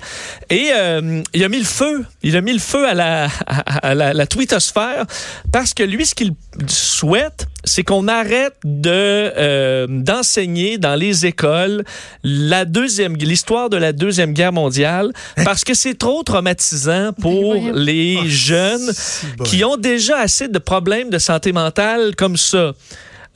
Et 0.50 0.70
euh, 0.74 1.22
il 1.34 1.44
a 1.44 1.50
mis 1.50 1.60
le 1.60 1.66
feu, 1.66 2.06
il 2.24 2.36
a 2.36 2.42
mis 2.42 2.54
le 2.54 2.60
feu 2.60 2.88
à 2.88 2.94
la, 2.94 3.28
à, 3.48 3.94
la, 3.94 4.28
twittosphère 4.28 5.06
parce 5.52 5.74
que 5.74 5.84
lui, 5.84 6.06
ce 6.06 6.16
qu'il 6.16 6.34
souhaite, 6.68 7.48
c'est 7.64 7.84
qu'on 7.84 8.08
arrête 8.08 8.54
de 8.64 8.90
euh, 8.92 9.88
d'enseigner 9.90 10.78
dans 10.78 10.96
les 10.96 11.26
écoles 11.26 11.84
la 12.24 12.66
deuxième 12.66 13.16
l'histoire 13.18 13.70
de 13.70 13.78
la 13.78 13.92
deuxième 13.94 14.34
guerre 14.34 14.54
mondiale 14.54 15.12
parce 15.44 15.64
que 15.64 15.74
c'est 15.74 15.96
trop 15.98 16.24
traumatisant 16.24 17.12
pour 17.14 17.56
voyons. 17.56 17.74
les 17.74 18.18
Ah, 18.22 18.28
jeunes 18.28 18.92
bon. 19.38 19.44
qui 19.44 19.64
ont 19.66 19.78
déjà 19.78 20.20
assez 20.20 20.48
de 20.48 20.60
problèmes 20.60 21.10
de 21.10 21.18
santé 21.18 21.52
mentale 21.52 22.16
comme 22.16 22.38
ça. 22.38 22.74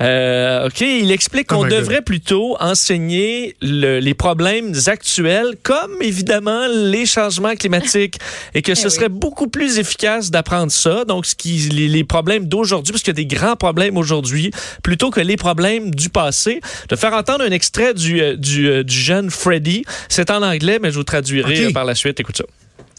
Euh, 0.02 0.68
OK, 0.68 0.82
il 0.82 1.12
explique 1.12 1.48
Oh 1.52 1.56
qu'on 1.58 1.68
devrait 1.68 2.02
plutôt 2.02 2.58
enseigner 2.60 3.56
le- 3.62 4.00
les 4.00 4.14
problèmes 4.14 4.74
actuels, 4.88 5.56
comme 5.64 6.02
évidemment 6.02 6.66
les 6.68 7.06
changements 7.06 7.56
climatiques, 7.56 8.18
et 8.56 8.62
que 8.62 8.74
ce 8.76 8.82
Eh 8.82 8.86
oui. 8.86 8.92
serait 8.92 9.10
beaucoup 9.10 9.48
plus 9.48 9.78
efficace 9.80 10.32
d'apprendre 10.32 10.72
ça. 10.72 11.06
Donc, 11.06 11.26
ce 11.26 11.36
qui, 11.36 11.70
les, 11.72 11.88
les 11.88 12.04
problèmes 12.04 12.46
d'aujourd'hui, 12.48 12.92
parce 12.94 13.04
qu'il 13.04 13.12
y 13.16 13.20
a 13.22 13.24
des 13.24 13.26
grands 13.36 13.56
problèmes 13.56 13.98
aujourd'hui, 13.98 14.52
plutôt 14.84 15.12
que 15.12 15.20
les 15.22 15.38
problèmes 15.38 15.94
du 15.94 16.10
passé. 16.10 16.62
De 16.90 16.96
faire 16.96 17.14
entendre 17.14 17.44
un 17.44 17.52
extrait 17.52 17.94
du, 17.94 18.22
euh, 18.22 18.36
du, 18.36 18.68
euh, 18.68 18.84
du 18.84 18.96
jeune 18.96 19.30
Freddy. 19.30 19.84
C'est 20.10 20.32
en 20.32 20.42
anglais, 20.42 20.80
mais 20.82 20.90
je 20.92 20.96
vous 20.96 21.04
traduirai 21.04 21.66
euh, 21.66 21.72
par 21.72 21.86
la 21.86 21.96
suite. 21.96 22.20
Écoute 22.20 22.38
ça. 22.38 22.44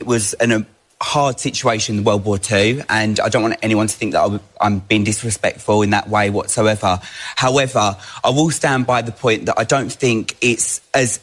It 0.00 0.06
was 0.06 0.34
an, 0.40 0.50
a 0.52 0.58
hard 1.02 1.40
situation 1.40 1.98
in 1.98 2.04
World 2.04 2.24
War 2.24 2.38
II, 2.50 2.82
and 2.88 3.18
I 3.20 3.28
don't 3.28 3.42
want 3.42 3.56
anyone 3.62 3.86
to 3.86 3.94
think 3.94 4.12
that 4.12 4.40
I'm 4.60 4.78
being 4.80 5.04
disrespectful 5.04 5.82
in 5.82 5.90
that 5.90 6.08
way 6.08 6.30
whatsoever. 6.30 7.00
However, 7.36 7.96
I 8.24 8.30
will 8.30 8.50
stand 8.50 8.86
by 8.86 9.02
the 9.02 9.12
point 9.12 9.46
that 9.46 9.58
I 9.58 9.64
don't 9.64 9.92
think 9.92 10.36
it's 10.40 10.80
as 10.94 11.20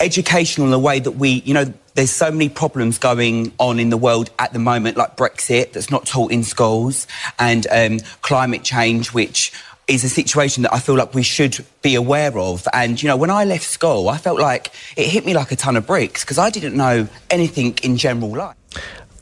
educational 0.00 0.66
in 0.66 0.70
the 0.70 0.78
way 0.78 0.98
that 0.98 1.12
we, 1.12 1.42
you 1.44 1.54
know, 1.54 1.72
there's 1.94 2.10
so 2.10 2.30
many 2.30 2.48
problems 2.48 2.98
going 2.98 3.52
on 3.58 3.78
in 3.78 3.90
the 3.90 3.96
world 3.96 4.30
at 4.38 4.52
the 4.52 4.58
moment, 4.58 4.96
like 4.96 5.16
Brexit, 5.16 5.72
that's 5.72 5.90
not 5.90 6.06
taught 6.06 6.32
in 6.32 6.42
schools, 6.42 7.06
and 7.38 7.66
um, 7.70 7.98
climate 8.22 8.64
change, 8.64 9.12
which 9.12 9.52
is 9.88 10.04
a 10.04 10.08
situation 10.08 10.62
that 10.62 10.72
I 10.72 10.78
feel 10.78 10.94
like 10.94 11.14
we 11.14 11.22
should 11.22 11.64
be 11.82 11.94
aware 11.94 12.36
of. 12.38 12.66
And, 12.72 13.02
you 13.02 13.08
know, 13.08 13.16
when 13.16 13.30
I 13.30 13.44
left 13.44 13.64
school, 13.64 14.08
I 14.08 14.16
felt 14.16 14.38
like 14.38 14.70
it 14.96 15.08
hit 15.08 15.26
me 15.26 15.34
like 15.34 15.52
a 15.52 15.56
ton 15.56 15.76
of 15.76 15.86
bricks 15.86 16.24
because 16.24 16.38
I 16.38 16.50
didn't 16.50 16.76
know 16.76 17.08
anything 17.30 17.78
in 17.82 17.96
general 17.96 18.30
life. 18.30 18.56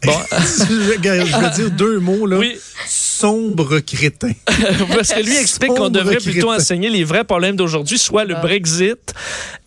Bon, 0.03 0.13
je, 0.31 1.41
veux 1.41 1.51
dire 1.55 1.71
deux 1.71 1.99
mots, 1.99 2.27
là. 2.27 2.39
Oui. 2.39 2.59
Sombre 3.21 3.81
crétin. 3.81 4.33
parce 4.95 5.13
que 5.13 5.23
lui 5.23 5.37
explique 5.37 5.75
qu'on 5.75 5.91
devrait 5.91 6.17
plutôt 6.17 6.51
enseigner 6.51 6.89
les 6.89 7.05
vrais 7.05 7.25
problèmes 7.25 7.55
d'aujourd'hui, 7.55 7.99
soit 7.99 8.25
le 8.25 8.35
Brexit 8.37 9.13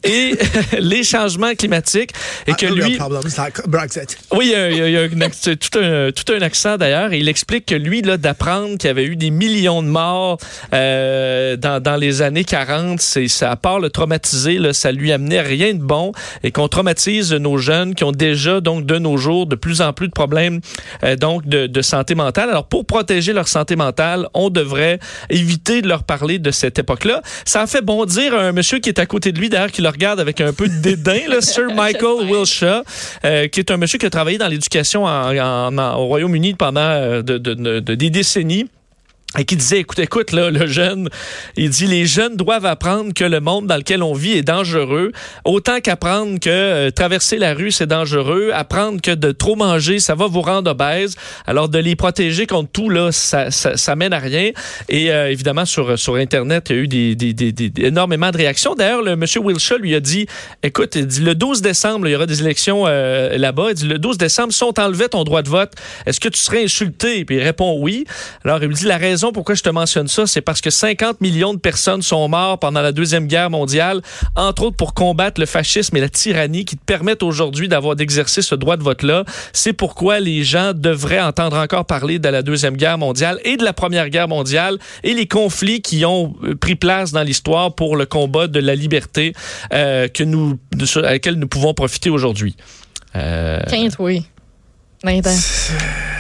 et 0.03 0.33
les 0.79 1.03
changements 1.03 1.53
climatiques. 1.53 2.11
Et 2.47 2.53
que 2.53 2.65
Ah, 2.65 2.71
lui, 2.71 2.97
like 3.37 3.67
Brexit. 3.67 4.17
oui, 4.33 4.45
il 4.47 4.51
y 4.51 4.55
a, 4.55 5.05
il 5.05 5.11
y 5.11 5.57
tout, 5.57 5.79
un, 5.79 6.11
tout 6.11 6.33
un 6.33 6.41
accent 6.41 6.77
d'ailleurs. 6.77 7.13
Il 7.13 7.29
explique 7.29 7.67
que 7.67 7.75
lui, 7.75 8.01
d'apprendre 8.01 8.77
qu'il 8.77 8.87
y 8.87 8.91
avait 8.91 9.05
eu 9.05 9.15
des 9.15 9.29
millions 9.29 9.83
de 9.83 9.87
morts 9.87 10.37
euh, 10.73 11.55
dans, 11.55 11.81
dans 11.81 11.95
les 11.95 12.23
années 12.23 12.43
40, 12.45 12.99
c'est, 13.01 13.27
ça, 13.27 13.51
à 13.51 13.55
part 13.55 13.79
le 13.79 13.89
traumatiser, 13.91 14.57
là, 14.57 14.73
ça 14.73 14.91
lui 14.91 15.11
amenait 15.11 15.41
rien 15.41 15.73
de 15.73 15.83
bon. 15.83 16.11
Et 16.43 16.51
qu'on 16.51 16.67
traumatise 16.67 17.33
nos 17.33 17.57
jeunes 17.57 17.93
qui 17.93 18.03
ont 18.03 18.11
déjà, 18.11 18.61
donc, 18.61 18.85
de 18.87 18.97
nos 18.97 19.17
jours, 19.17 19.45
de 19.45 19.55
plus 19.55 19.81
en 19.81 19.93
plus 19.93 20.07
de 20.07 20.13
problèmes 20.13 20.59
euh, 21.03 21.15
donc 21.15 21.45
de, 21.47 21.67
de 21.67 21.81
santé 21.81 22.15
mentale. 22.15 22.49
Alors, 22.49 22.65
pour 22.65 22.85
protéger 22.85 23.31
leur 23.31 23.42
santé 23.47 23.75
mentale, 23.75 24.27
on 24.33 24.49
devrait 24.49 24.99
éviter 25.29 25.81
de 25.81 25.87
leur 25.87 26.03
parler 26.03 26.39
de 26.39 26.51
cette 26.51 26.79
époque-là. 26.79 27.21
Ça 27.45 27.61
a 27.61 27.67
fait 27.67 27.81
bondir 27.81 28.33
un 28.37 28.51
monsieur 28.51 28.79
qui 28.79 28.89
est 28.89 28.99
à 28.99 29.05
côté 29.05 29.31
de 29.31 29.39
lui, 29.39 29.49
d'ailleurs, 29.49 29.71
qui 29.71 29.81
le 29.81 29.89
regarde 29.89 30.19
avec 30.19 30.41
un 30.41 30.53
peu 30.53 30.67
de 30.67 30.81
dédain, 30.81 31.19
là, 31.27 31.41
Sir 31.41 31.73
Michael 31.73 32.29
Wilshire, 32.29 32.83
euh, 33.25 33.47
qui 33.47 33.59
est 33.59 33.71
un 33.71 33.77
monsieur 33.77 33.97
qui 33.99 34.05
a 34.05 34.09
travaillé 34.09 34.37
dans 34.37 34.47
l'éducation 34.47 35.05
en- 35.05 35.35
en- 35.37 35.77
en- 35.77 35.95
au 35.97 36.05
Royaume-Uni 36.07 36.53
pendant 36.55 36.81
euh, 36.81 37.21
de, 37.21 37.37
de- 37.37 37.53
de- 37.53 37.79
de- 37.79 37.95
des 37.95 38.09
décennies. 38.09 38.67
Et 39.37 39.45
qui 39.45 39.55
disait, 39.55 39.79
écoute, 39.79 39.97
écoute, 39.99 40.31
là, 40.31 40.51
le 40.51 40.67
jeune, 40.67 41.09
il 41.57 41.69
dit, 41.69 41.87
les 41.87 42.05
jeunes 42.05 42.35
doivent 42.35 42.67
apprendre 42.67 43.13
que 43.13 43.23
le 43.23 43.39
monde 43.39 43.65
dans 43.65 43.77
lequel 43.77 44.03
on 44.03 44.13
vit 44.13 44.33
est 44.33 44.43
dangereux, 44.43 45.11
autant 45.43 45.79
qu'apprendre 45.79 46.39
que 46.39 46.49
euh, 46.49 46.91
traverser 46.91 47.37
la 47.37 47.55
rue, 47.55 47.71
c'est 47.71 47.87
dangereux, 47.87 48.51
apprendre 48.53 49.01
que 49.01 49.11
de 49.11 49.31
trop 49.31 49.55
manger, 49.55 49.99
ça 49.99 50.13
va 50.13 50.27
vous 50.27 50.41
rendre 50.41 50.69
obèse. 50.69 51.15
Alors, 51.47 51.67
de 51.67 51.79
les 51.79 51.95
protéger 51.95 52.45
contre 52.45 52.69
tout, 52.71 52.89
là, 52.89 53.11
ça, 53.11 53.49
ça, 53.49 53.75
ça 53.75 53.95
mène 53.95 54.13
à 54.13 54.19
rien. 54.19 54.51
Et 54.87 55.11
euh, 55.11 55.31
évidemment, 55.31 55.65
sur, 55.65 55.97
sur 55.97 56.15
Internet, 56.15 56.67
il 56.69 56.75
y 56.75 56.79
a 56.79 56.81
eu 56.81 56.87
des, 56.87 57.15
des, 57.15 57.33
des, 57.33 57.71
énormément 57.83 58.29
de 58.29 58.37
réactions. 58.37 58.75
D'ailleurs, 58.75 59.01
le 59.01 59.15
monsieur 59.15 59.39
Wilshire 59.39 59.79
lui 59.79 59.95
a 59.95 59.99
dit, 59.99 60.27
écoute, 60.61 60.95
il 60.95 61.07
dit, 61.07 61.21
le 61.21 61.33
12 61.33 61.63
décembre, 61.63 62.07
il 62.07 62.11
y 62.11 62.15
aura 62.15 62.27
des 62.27 62.41
élections 62.41 62.83
euh, 62.85 63.35
là-bas. 63.37 63.69
Il 63.69 63.75
dit, 63.75 63.87
le 63.87 63.97
12 63.97 64.19
décembre, 64.19 64.53
si 64.53 64.63
on 64.63 64.73
t'enlevait 64.73 65.09
ton 65.09 65.23
droit 65.23 65.41
de 65.41 65.49
vote, 65.49 65.71
est-ce 66.05 66.19
que 66.19 66.29
tu 66.29 66.39
serais 66.39 66.63
insulté? 66.63 67.25
Puis 67.25 67.37
il 67.37 67.41
répond 67.41 67.79
oui. 67.79 68.05
Alors, 68.45 68.61
il 68.61 68.69
me 68.69 68.73
dit, 68.73 68.85
la 68.85 68.97
raison 68.97 69.22
pourquoi 69.31 69.55
je 69.55 69.63
te 69.63 69.69
mentionne 69.69 70.07
ça, 70.07 70.27
c'est 70.27 70.41
parce 70.41 70.61
que 70.61 70.69
50 70.69 71.21
millions 71.21 71.53
de 71.53 71.59
personnes 71.59 72.01
sont 72.01 72.27
mortes 72.27 72.61
pendant 72.61 72.81
la 72.81 72.91
Deuxième 72.91 73.27
Guerre 73.27 73.49
mondiale, 73.49 74.01
entre 74.35 74.63
autres 74.63 74.75
pour 74.75 74.93
combattre 74.93 75.39
le 75.39 75.45
fascisme 75.45 75.95
et 75.97 76.01
la 76.01 76.09
tyrannie 76.09 76.65
qui 76.65 76.75
te 76.75 76.83
permettent 76.83 77.23
aujourd'hui 77.23 77.67
d'avoir 77.67 77.95
d'exercer 77.95 78.41
ce 78.41 78.55
droit 78.55 78.77
de 78.77 78.83
vote-là. 78.83 79.23
C'est 79.53 79.73
pourquoi 79.73 80.19
les 80.19 80.43
gens 80.43 80.73
devraient 80.73 81.21
entendre 81.21 81.57
encore 81.57 81.85
parler 81.85 82.19
de 82.19 82.27
la 82.29 82.41
Deuxième 82.41 82.75
Guerre 82.75 82.97
mondiale 82.97 83.39
et 83.43 83.57
de 83.57 83.63
la 83.63 83.73
Première 83.73 84.09
Guerre 84.09 84.27
mondiale 84.27 84.77
et 85.03 85.13
les 85.13 85.27
conflits 85.27 85.81
qui 85.81 86.05
ont 86.05 86.35
euh, 86.43 86.55
pris 86.55 86.75
place 86.75 87.11
dans 87.11 87.23
l'histoire 87.23 87.73
pour 87.73 87.95
le 87.95 88.05
combat 88.05 88.47
de 88.47 88.59
la 88.59 88.75
liberté 88.75 89.33
euh, 89.73 90.07
que 90.07 90.23
nous, 90.23 90.57
à 90.95 91.01
laquelle 91.01 91.35
nous 91.35 91.47
pouvons 91.47 91.73
profiter 91.73 92.09
aujourd'hui. 92.09 92.55
Euh, 93.15 93.59
Quinte, 93.69 93.95
oui. 93.99 94.25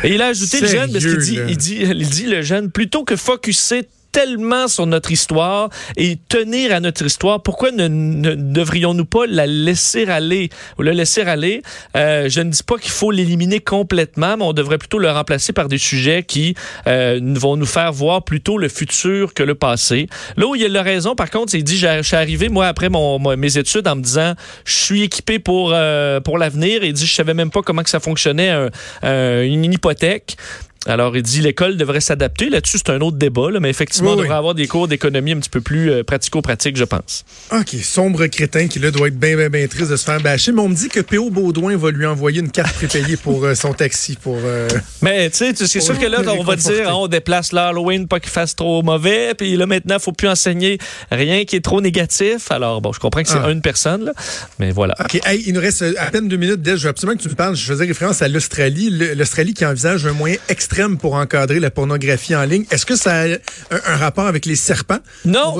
Et 0.03 0.13
il 0.13 0.21
a 0.21 0.27
ajouté 0.27 0.59
le 0.59 0.67
jeune 0.67 0.91
parce 0.91 1.05
qu'il 1.05 1.17
dit, 1.17 1.39
il 1.47 1.57
dit, 1.57 1.77
il 1.81 2.09
dit 2.09 2.25
le 2.25 2.41
jeune, 2.41 2.69
plutôt 2.69 3.03
que 3.03 3.15
focuser 3.15 3.87
tellement 4.13 4.69
sur 4.69 4.85
notre 4.85 5.11
histoire 5.11 5.69
et 5.97 6.17
tenir 6.29 6.73
à 6.73 6.79
notre 6.79 7.05
histoire, 7.05 7.41
pourquoi 7.43 7.71
ne, 7.71 7.87
ne 7.89 8.35
devrions-nous 8.35 9.05
pas 9.05 9.25
la 9.27 9.45
laisser 9.47 10.05
aller 10.05 10.49
ou 10.77 10.83
le 10.83 10.91
laisser 10.91 11.21
aller? 11.21 11.61
Euh, 11.97 12.29
je 12.29 12.39
ne 12.39 12.49
dis 12.51 12.63
pas 12.63 12.77
qu'il 12.77 12.91
faut 12.91 13.11
l'éliminer 13.11 13.59
complètement, 13.59 14.37
mais 14.37 14.43
on 14.45 14.53
devrait 14.53 14.77
plutôt 14.77 14.99
le 14.99 15.11
remplacer 15.11 15.51
par 15.51 15.67
des 15.67 15.79
sujets 15.79 16.23
qui 16.23 16.53
euh, 16.87 17.19
vont 17.35 17.57
nous 17.57 17.65
faire 17.65 17.91
voir 17.91 18.23
plutôt 18.23 18.57
le 18.57 18.69
futur 18.69 19.33
que 19.33 19.43
le 19.43 19.55
passé. 19.55 20.07
Là 20.37 20.45
où 20.47 20.55
il 20.55 20.77
a 20.77 20.83
raison, 20.83 21.15
par 21.15 21.29
contre, 21.29 21.55
il 21.55 21.63
dit, 21.63 21.77
je 21.77 22.01
suis 22.03 22.15
arrivé, 22.15 22.49
moi, 22.49 22.67
après 22.67 22.89
mon, 22.89 23.19
mes 23.35 23.57
études, 23.57 23.87
en 23.87 23.95
me 23.95 24.03
disant, 24.03 24.35
je 24.63 24.73
suis 24.77 25.01
équipé 25.01 25.39
pour, 25.39 25.71
euh, 25.73 26.19
pour 26.21 26.37
l'avenir. 26.37 26.83
Et 26.83 26.87
il 26.89 26.93
dit, 26.93 27.07
je 27.07 27.13
savais 27.13 27.33
même 27.33 27.49
pas 27.49 27.63
comment 27.63 27.81
que 27.81 27.89
ça 27.89 27.99
fonctionnait, 27.99 28.51
un- 28.51 29.41
une 29.41 29.73
hypothèque. 29.73 30.37
Alors, 30.85 31.15
il 31.15 31.23
dit 31.23 31.39
l'école 31.41 31.77
devrait 31.77 32.01
s'adapter. 32.01 32.49
Là-dessus, 32.49 32.77
c'est 32.79 32.89
un 32.91 32.99
autre 32.99 33.17
débat, 33.17 33.49
là, 33.51 33.59
mais 33.61 33.69
effectivement, 33.69 34.09
Oui, 34.09 34.15
on 34.15 34.17
oui. 34.17 34.23
devrait 34.23 34.37
avoir 34.37 34.53
des 34.53 34.67
cours 34.67 34.87
d'économie 34.87 35.31
un 35.31 35.37
petit 35.39 35.49
peu 35.49 35.61
plus 35.61 35.89
euh, 35.89 36.03
pratico-pratiques, 36.03 36.75
je 36.75 36.83
pense. 36.83 37.23
OK, 37.51 37.69
sombre 37.83 38.25
crétin 38.27 38.67
qui 38.67 38.79
là 38.79 38.91
doit 38.91 39.07
être 39.07 39.17
bien, 39.17 39.37
bien, 39.37 39.49
bien 39.49 39.65
triste 39.67 39.91
de 39.91 39.95
se 39.95 40.03
faire 40.03 40.19
bâcher. 40.19 40.51
Mais 40.51 40.61
on 40.61 40.67
me 40.69 40.75
dit 40.75 40.89
que 40.89 40.99
P.O. 40.99 41.29
Baudouin 41.29 41.77
va 41.77 41.91
lui 41.91 42.05
envoyer 42.05 42.41
une 42.41 42.51
carte 42.51 42.73
prépayée 42.75 43.15
pour 43.15 43.45
euh, 43.45 43.55
son 43.55 43.73
taxi. 43.73 44.17
pour. 44.21 44.37
euh, 44.43 44.67
Mais 45.01 45.29
tu 45.29 45.37
sais, 45.37 45.53
c'est 45.55 45.79
sûr 45.79 45.97
que 45.97 46.05
là, 46.05 46.19
on 46.37 46.43
va 46.43 46.55
dire, 46.57 46.89
on 46.97 47.07
déplace 47.07 47.53
l'Halloween, 47.53 48.07
pas 48.07 48.19
qu'il 48.19 48.31
fasse 48.31 48.55
trop 48.55 48.83
mauvais. 48.83 49.33
Puis 49.35 49.55
là, 49.55 49.65
maintenant, 49.65 49.99
faut 49.99 50.11
plus 50.11 50.27
enseigner 50.27 50.77
rien 51.11 51.45
qui 51.45 51.55
est 51.55 51.61
trop 51.63 51.79
négatif. 51.79 52.51
Alors, 52.51 52.81
bon, 52.81 52.91
je 52.91 52.99
comprends 52.99 53.23
que 53.23 53.29
c'est 53.29 53.37
Ah. 53.41 53.49
une 53.51 53.61
personne, 53.61 54.05
là, 54.05 54.13
mais 54.59 54.71
voilà. 54.71 54.95
OK, 54.99 55.19
hey, 55.25 55.43
il 55.47 55.53
nous 55.53 55.61
reste 55.61 55.83
à 55.97 56.11
peine 56.11 56.27
deux 56.27 56.37
minutes. 56.37 56.59
Je 56.65 56.71
veux 56.75 56.89
absolument 56.89 57.17
que 57.17 57.23
tu 57.23 57.29
me 57.29 57.35
parles. 57.35 57.55
Je 57.55 57.63
faisais 57.65 57.85
référence 57.85 58.21
à 58.21 58.27
l'Australie. 58.27 58.89
L'Australie 59.15 59.53
qui 59.53 59.65
envisage 59.65 60.05
un 60.05 60.13
moyen 60.13 60.35
pour 60.99 61.13
encadrer 61.13 61.59
la 61.59 61.69
pornographie 61.69 62.35
en 62.35 62.43
ligne. 62.43 62.65
Est-ce 62.71 62.85
que 62.85 62.95
ça 62.95 63.13
a 63.21 63.25
un, 63.27 63.35
un 63.85 63.95
rapport 63.97 64.25
avec 64.25 64.45
les 64.47 64.55
serpents? 64.55 64.97
Non, 65.23 65.55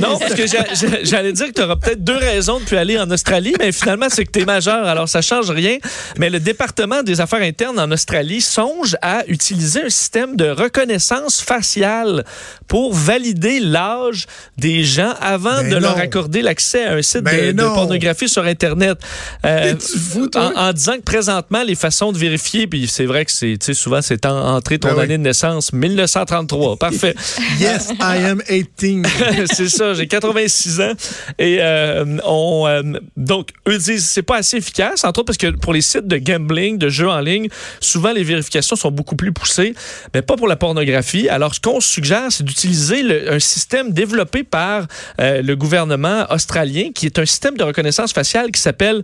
non, 0.00 0.18
parce 0.18 0.34
que 0.34 0.46
j'a- 0.46 0.64
j'a- 0.74 1.04
j'allais 1.04 1.32
dire 1.32 1.46
que 1.48 1.52
tu 1.52 1.62
auras 1.62 1.76
peut-être 1.76 2.02
deux 2.02 2.16
raisons 2.16 2.58
de 2.58 2.64
plus 2.64 2.76
aller 2.76 2.98
en 2.98 3.08
Australie, 3.10 3.54
mais 3.60 3.70
finalement, 3.70 4.06
c'est 4.08 4.24
que 4.24 4.32
tu 4.32 4.40
es 4.40 4.44
majeur, 4.44 4.86
alors 4.86 5.08
ça 5.08 5.22
change 5.22 5.50
rien. 5.50 5.78
Mais 6.18 6.30
le 6.30 6.40
département 6.40 7.02
des 7.04 7.20
affaires 7.20 7.42
internes 7.42 7.78
en 7.78 7.90
Australie 7.92 8.40
songe 8.40 8.96
à 9.02 9.22
utiliser 9.28 9.84
un 9.84 9.88
système 9.88 10.34
de 10.36 10.50
reconnaissance 10.50 11.40
faciale 11.40 12.24
pour 12.66 12.92
valider 12.92 13.60
l'âge 13.60 14.26
des 14.58 14.82
gens 14.82 15.14
avant 15.20 15.62
Ben 15.62 15.70
de 15.70 15.76
leur 15.76 15.96
accorder 15.98 16.42
l'accès 16.42 16.84
à 16.86 16.94
un 16.94 17.02
site 17.02 17.22
Ben 17.22 17.54
de, 17.54 17.62
pornographie 17.62 18.28
sur 18.28 18.44
Internet. 18.44 18.98
Euh, 19.44 19.74
fou, 19.78 20.26
toi? 20.26 20.52
en, 20.56 20.68
en 20.68 20.72
disant 20.72 20.96
que 20.96 21.02
présentement, 21.02 21.62
les 21.62 21.76
façons 21.76 22.10
de 22.12 22.18
vérifier, 22.18 22.66
puis 22.66 22.88
c'est 22.88 23.06
vrai 23.06 23.24
que 23.24 23.30
c'est, 23.30 23.58
souvent, 23.74 24.02
c'est 24.02 24.26
en, 24.26 24.39
entré 24.40 24.78
ton 24.78 24.88
Ben 24.88 24.94
oui. 24.96 25.02
année 25.04 25.18
de 25.18 25.22
naissance, 25.22 25.72
1933. 25.72 26.76
Parfait. 26.78 27.14
Yes, 27.58 27.90
I 28.00 28.24
am 28.24 28.42
18. 28.48 29.06
c'est 29.52 29.68
ça, 29.68 29.94
j'ai 29.94 30.06
86 30.06 30.80
ans. 30.80 30.92
Et 31.38 31.58
euh, 31.60 32.18
on, 32.24 32.64
euh, 32.66 32.82
donc, 33.16 33.50
eux 33.68 33.78
disent 33.78 34.06
c'est 34.06 34.22
pas 34.22 34.36
assez 34.36 34.56
efficace, 34.58 35.04
entre 35.04 35.20
autres 35.20 35.26
parce 35.26 35.38
que 35.38 35.48
pour 35.56 35.72
les 35.72 35.80
sites 35.82 36.06
de 36.06 36.16
gambling, 36.16 36.78
de 36.78 36.88
jeux 36.88 37.08
en 37.08 37.20
ligne, 37.20 37.48
souvent 37.80 38.12
les 38.12 38.24
vérifications 38.24 38.76
sont 38.76 38.90
beaucoup 38.90 39.16
plus 39.16 39.32
poussées, 39.32 39.74
mais 40.14 40.22
pas 40.22 40.36
pour 40.36 40.48
la 40.48 40.56
pornographie. 40.56 41.28
Alors, 41.28 41.54
ce 41.54 41.60
qu'on 41.60 41.80
suggère, 41.80 42.26
c'est 42.30 42.44
d'utiliser 42.44 43.02
le- 43.02 43.32
un 43.32 43.38
système 43.38 43.92
développé 43.92 44.42
par 44.44 44.86
euh, 45.20 45.42
le 45.42 45.56
gouvernement 45.56 46.26
australien, 46.30 46.90
qui 46.94 47.06
est 47.06 47.18
un 47.18 47.26
système 47.26 47.56
de 47.56 47.64
reconnaissance 47.64 48.12
faciale 48.12 48.50
qui 48.50 48.60
s'appelle 48.60 49.02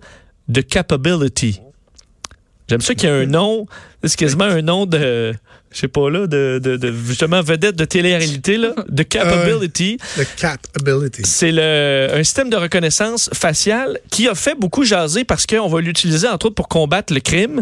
The 0.53 0.67
Capability. 0.67 1.61
J'aime 2.69 2.81
ça 2.81 2.95
qu'il 2.95 3.09
y 3.09 3.13
a 3.13 3.15
un 3.15 3.27
nom, 3.27 3.67
c'est 4.03 4.17
quasiment 4.17 4.45
un 4.45 4.63
nom 4.63 4.87
de, 4.87 5.35
je 5.77 5.83
sais 5.83 5.89
pas 5.89 6.09
là, 6.09 6.27
de, 6.27 6.59
de, 6.63 6.77
de 6.77 6.95
justement 7.07 7.43
vedette 7.43 7.77
de 7.77 7.85
télé-réalité 7.85 8.57
là, 8.57 8.75
de 8.89 9.03
Capability. 9.03 9.99
The 10.17 10.27
cap 10.37 10.61
ability. 10.81 11.23
C'est 11.25 11.53
le, 11.53 12.09
un 12.15 12.25
système 12.25 12.49
de 12.49 12.57
reconnaissance 12.57 13.29
faciale 13.35 13.99
qui 14.11 14.27
a 14.27 14.35
fait 14.35 14.55
beaucoup 14.55 14.85
jaser 14.85 15.25
parce 15.25 15.47
qu'on 15.47 15.69
va 15.69 15.81
l'utiliser 15.83 16.29
entre 16.29 16.47
autres 16.47 16.55
pour 16.55 16.69
combattre 16.69 17.13
le 17.13 17.21
crime. 17.21 17.61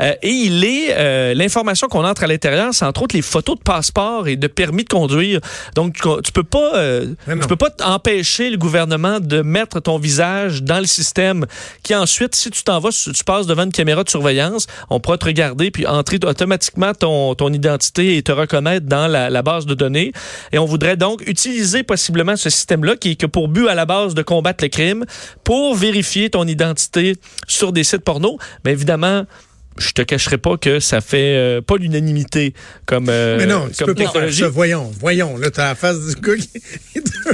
Euh, 0.00 0.14
et 0.22 0.30
il 0.30 0.64
est 0.64 0.94
euh, 0.96 1.34
l'information 1.34 1.88
qu'on 1.88 2.04
entre 2.04 2.22
à 2.22 2.26
l'intérieur, 2.28 2.72
c'est 2.72 2.84
entre 2.84 3.02
autres 3.02 3.16
les 3.16 3.22
photos 3.22 3.58
de 3.58 3.62
passeport 3.62 4.28
et 4.28 4.36
de 4.36 4.46
permis 4.46 4.84
de 4.84 4.88
conduire. 4.88 5.40
Donc 5.74 5.96
tu, 6.22 6.32
peux 6.32 6.44
pas, 6.44 6.76
euh, 6.76 7.14
tu 7.26 7.48
peux 7.48 7.56
pas 7.56 7.70
empêcher 7.84 8.50
le 8.50 8.56
gouvernement 8.56 9.18
de 9.18 9.42
mettre 9.42 9.80
ton 9.80 9.98
visage 9.98 10.62
dans 10.62 10.78
le 10.78 10.86
système. 10.86 11.44
Qui 11.82 11.96
ensuite, 11.96 12.36
si 12.36 12.50
tu 12.50 12.62
t'en 12.62 12.78
vas, 12.78 12.90
tu 12.90 13.12
tu 13.12 13.24
passes 13.24 13.46
devant 13.46 13.64
une 13.64 13.72
caméra 13.72 14.04
de 14.04 14.10
surveillance, 14.10 14.68
on 14.90 15.00
pourra 15.00 15.18
te 15.18 15.24
regarder 15.24 15.72
puis 15.72 15.86
entrer 15.86 16.20
automatiquement 16.24 16.94
ton, 16.94 17.34
ton 17.34 17.47
identité 17.52 18.16
et 18.16 18.22
te 18.22 18.32
reconnaître 18.32 18.86
dans 18.86 19.06
la, 19.06 19.30
la 19.30 19.42
base 19.42 19.66
de 19.66 19.74
données. 19.74 20.12
Et 20.52 20.58
on 20.58 20.64
voudrait 20.66 20.96
donc 20.96 21.22
utiliser 21.26 21.82
possiblement 21.82 22.36
ce 22.36 22.50
système-là 22.50 22.96
qui 22.96 23.12
est 23.12 23.16
que 23.20 23.26
pour 23.26 23.48
but 23.48 23.68
à 23.68 23.74
la 23.74 23.86
base 23.86 24.14
de 24.14 24.22
combattre 24.22 24.64
le 24.64 24.68
crime 24.68 25.04
pour 25.44 25.74
vérifier 25.74 26.30
ton 26.30 26.46
identité 26.46 27.16
sur 27.46 27.72
des 27.72 27.84
sites 27.84 28.04
porno. 28.04 28.38
Mais 28.64 28.72
évidemment, 28.72 29.24
je 29.78 29.92
te 29.92 30.02
cacherai 30.02 30.38
pas 30.38 30.56
que 30.56 30.80
ça 30.80 31.00
fait 31.00 31.36
euh, 31.36 31.60
pas 31.60 31.76
l'unanimité 31.76 32.52
comme, 32.84 33.06
euh, 33.08 33.36
Mais 33.38 33.46
non, 33.46 33.68
tu 33.68 33.84
comme 33.84 33.86
peux 33.86 33.94
pas 33.94 34.00
faire 34.02 34.12
technologie. 34.12 34.40
ça. 34.40 34.48
Voyons, 34.48 34.90
voyons. 34.98 35.36
Là, 35.38 35.52
t'as 35.52 35.68
la 35.68 35.74
face 35.76 36.00
du 36.04 36.20
gars 36.20 36.34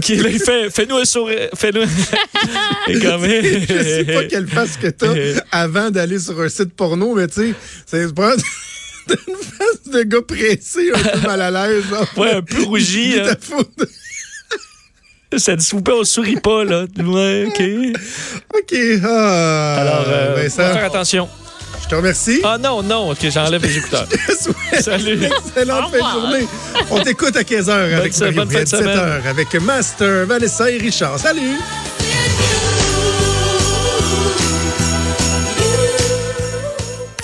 qui... 0.02 0.16
Là, 0.16 0.28
fait, 0.30 0.68
fais-nous 0.71 0.97
un 0.97 1.04
sourire. 1.06 1.49
Fais-nous. 1.54 1.80
Et 2.88 2.99
quand 3.00 3.18
même- 3.18 3.42
Je 3.42 3.83
sais 3.83 4.04
pas 4.04 4.25
quelle 4.25 4.47
face 4.47 4.76
que 4.76 4.88
t'as 4.88 5.14
avant 5.52 5.90
d'aller 5.90 6.18
sur 6.18 6.38
un 6.40 6.50
site 6.50 6.75
porno, 6.75 7.14
mais 7.14 7.28
tu 7.28 7.35
sais, 7.50 7.54
c'est 7.87 8.12
une 9.11 9.37
face 9.37 9.92
de 9.92 10.02
gars 10.02 10.23
pressé, 10.23 10.90
un 10.94 10.99
peu 10.99 11.26
mal 11.26 11.40
à 11.42 11.50
l'aise. 11.68 11.84
Ouais, 12.16 12.32
un 12.34 12.42
peu 12.42 12.62
rougi. 12.64 13.14
Hein. 13.20 13.34
Ça 15.37 15.56
dit, 15.56 15.64
s'il 15.64 15.76
vous 15.78 15.82
plaît, 15.82 15.94
on 15.99 16.04
sourit 16.04 16.37
pas, 16.40 16.62
là. 16.64 16.84
Ouais, 16.99 17.46
OK. 17.49 17.62
OK. 18.54 18.78
Ah, 19.04 19.76
Alors, 19.80 20.04
euh, 20.08 20.34
Vincent, 20.37 20.66
faut 20.68 20.75
faire 20.75 20.84
attention. 20.84 21.28
je 21.82 21.88
te 21.88 21.94
remercie. 21.96 22.40
Ah 22.44 22.56
non, 22.56 22.82
non, 22.84 23.11
OK, 23.11 23.18
j'enlève 23.30 23.61
les 23.62 23.78
écouteurs. 23.78 24.06
Je 24.28 24.34
souhaite 24.34 24.82
Salut. 24.82 25.14
une 25.16 25.25
excellente 25.25 25.90
fin 25.92 25.96
de 25.99 26.20
journée. 26.20 26.46
On 26.90 27.00
t'écoute 27.00 27.37
à 27.37 27.42
15h 27.42 27.70
avec 27.70 28.16
Bonne- 28.18 28.34
bonne 28.34 28.50
fin 28.50 28.62
de 28.62 28.68
semaine. 28.68 28.96
7h 28.96 29.26
avec 29.28 29.54
Master, 29.61 30.26
Vanessa 30.26 30.70
et 30.70 30.78
Richard. 30.78 31.18
Salut! 31.18 31.58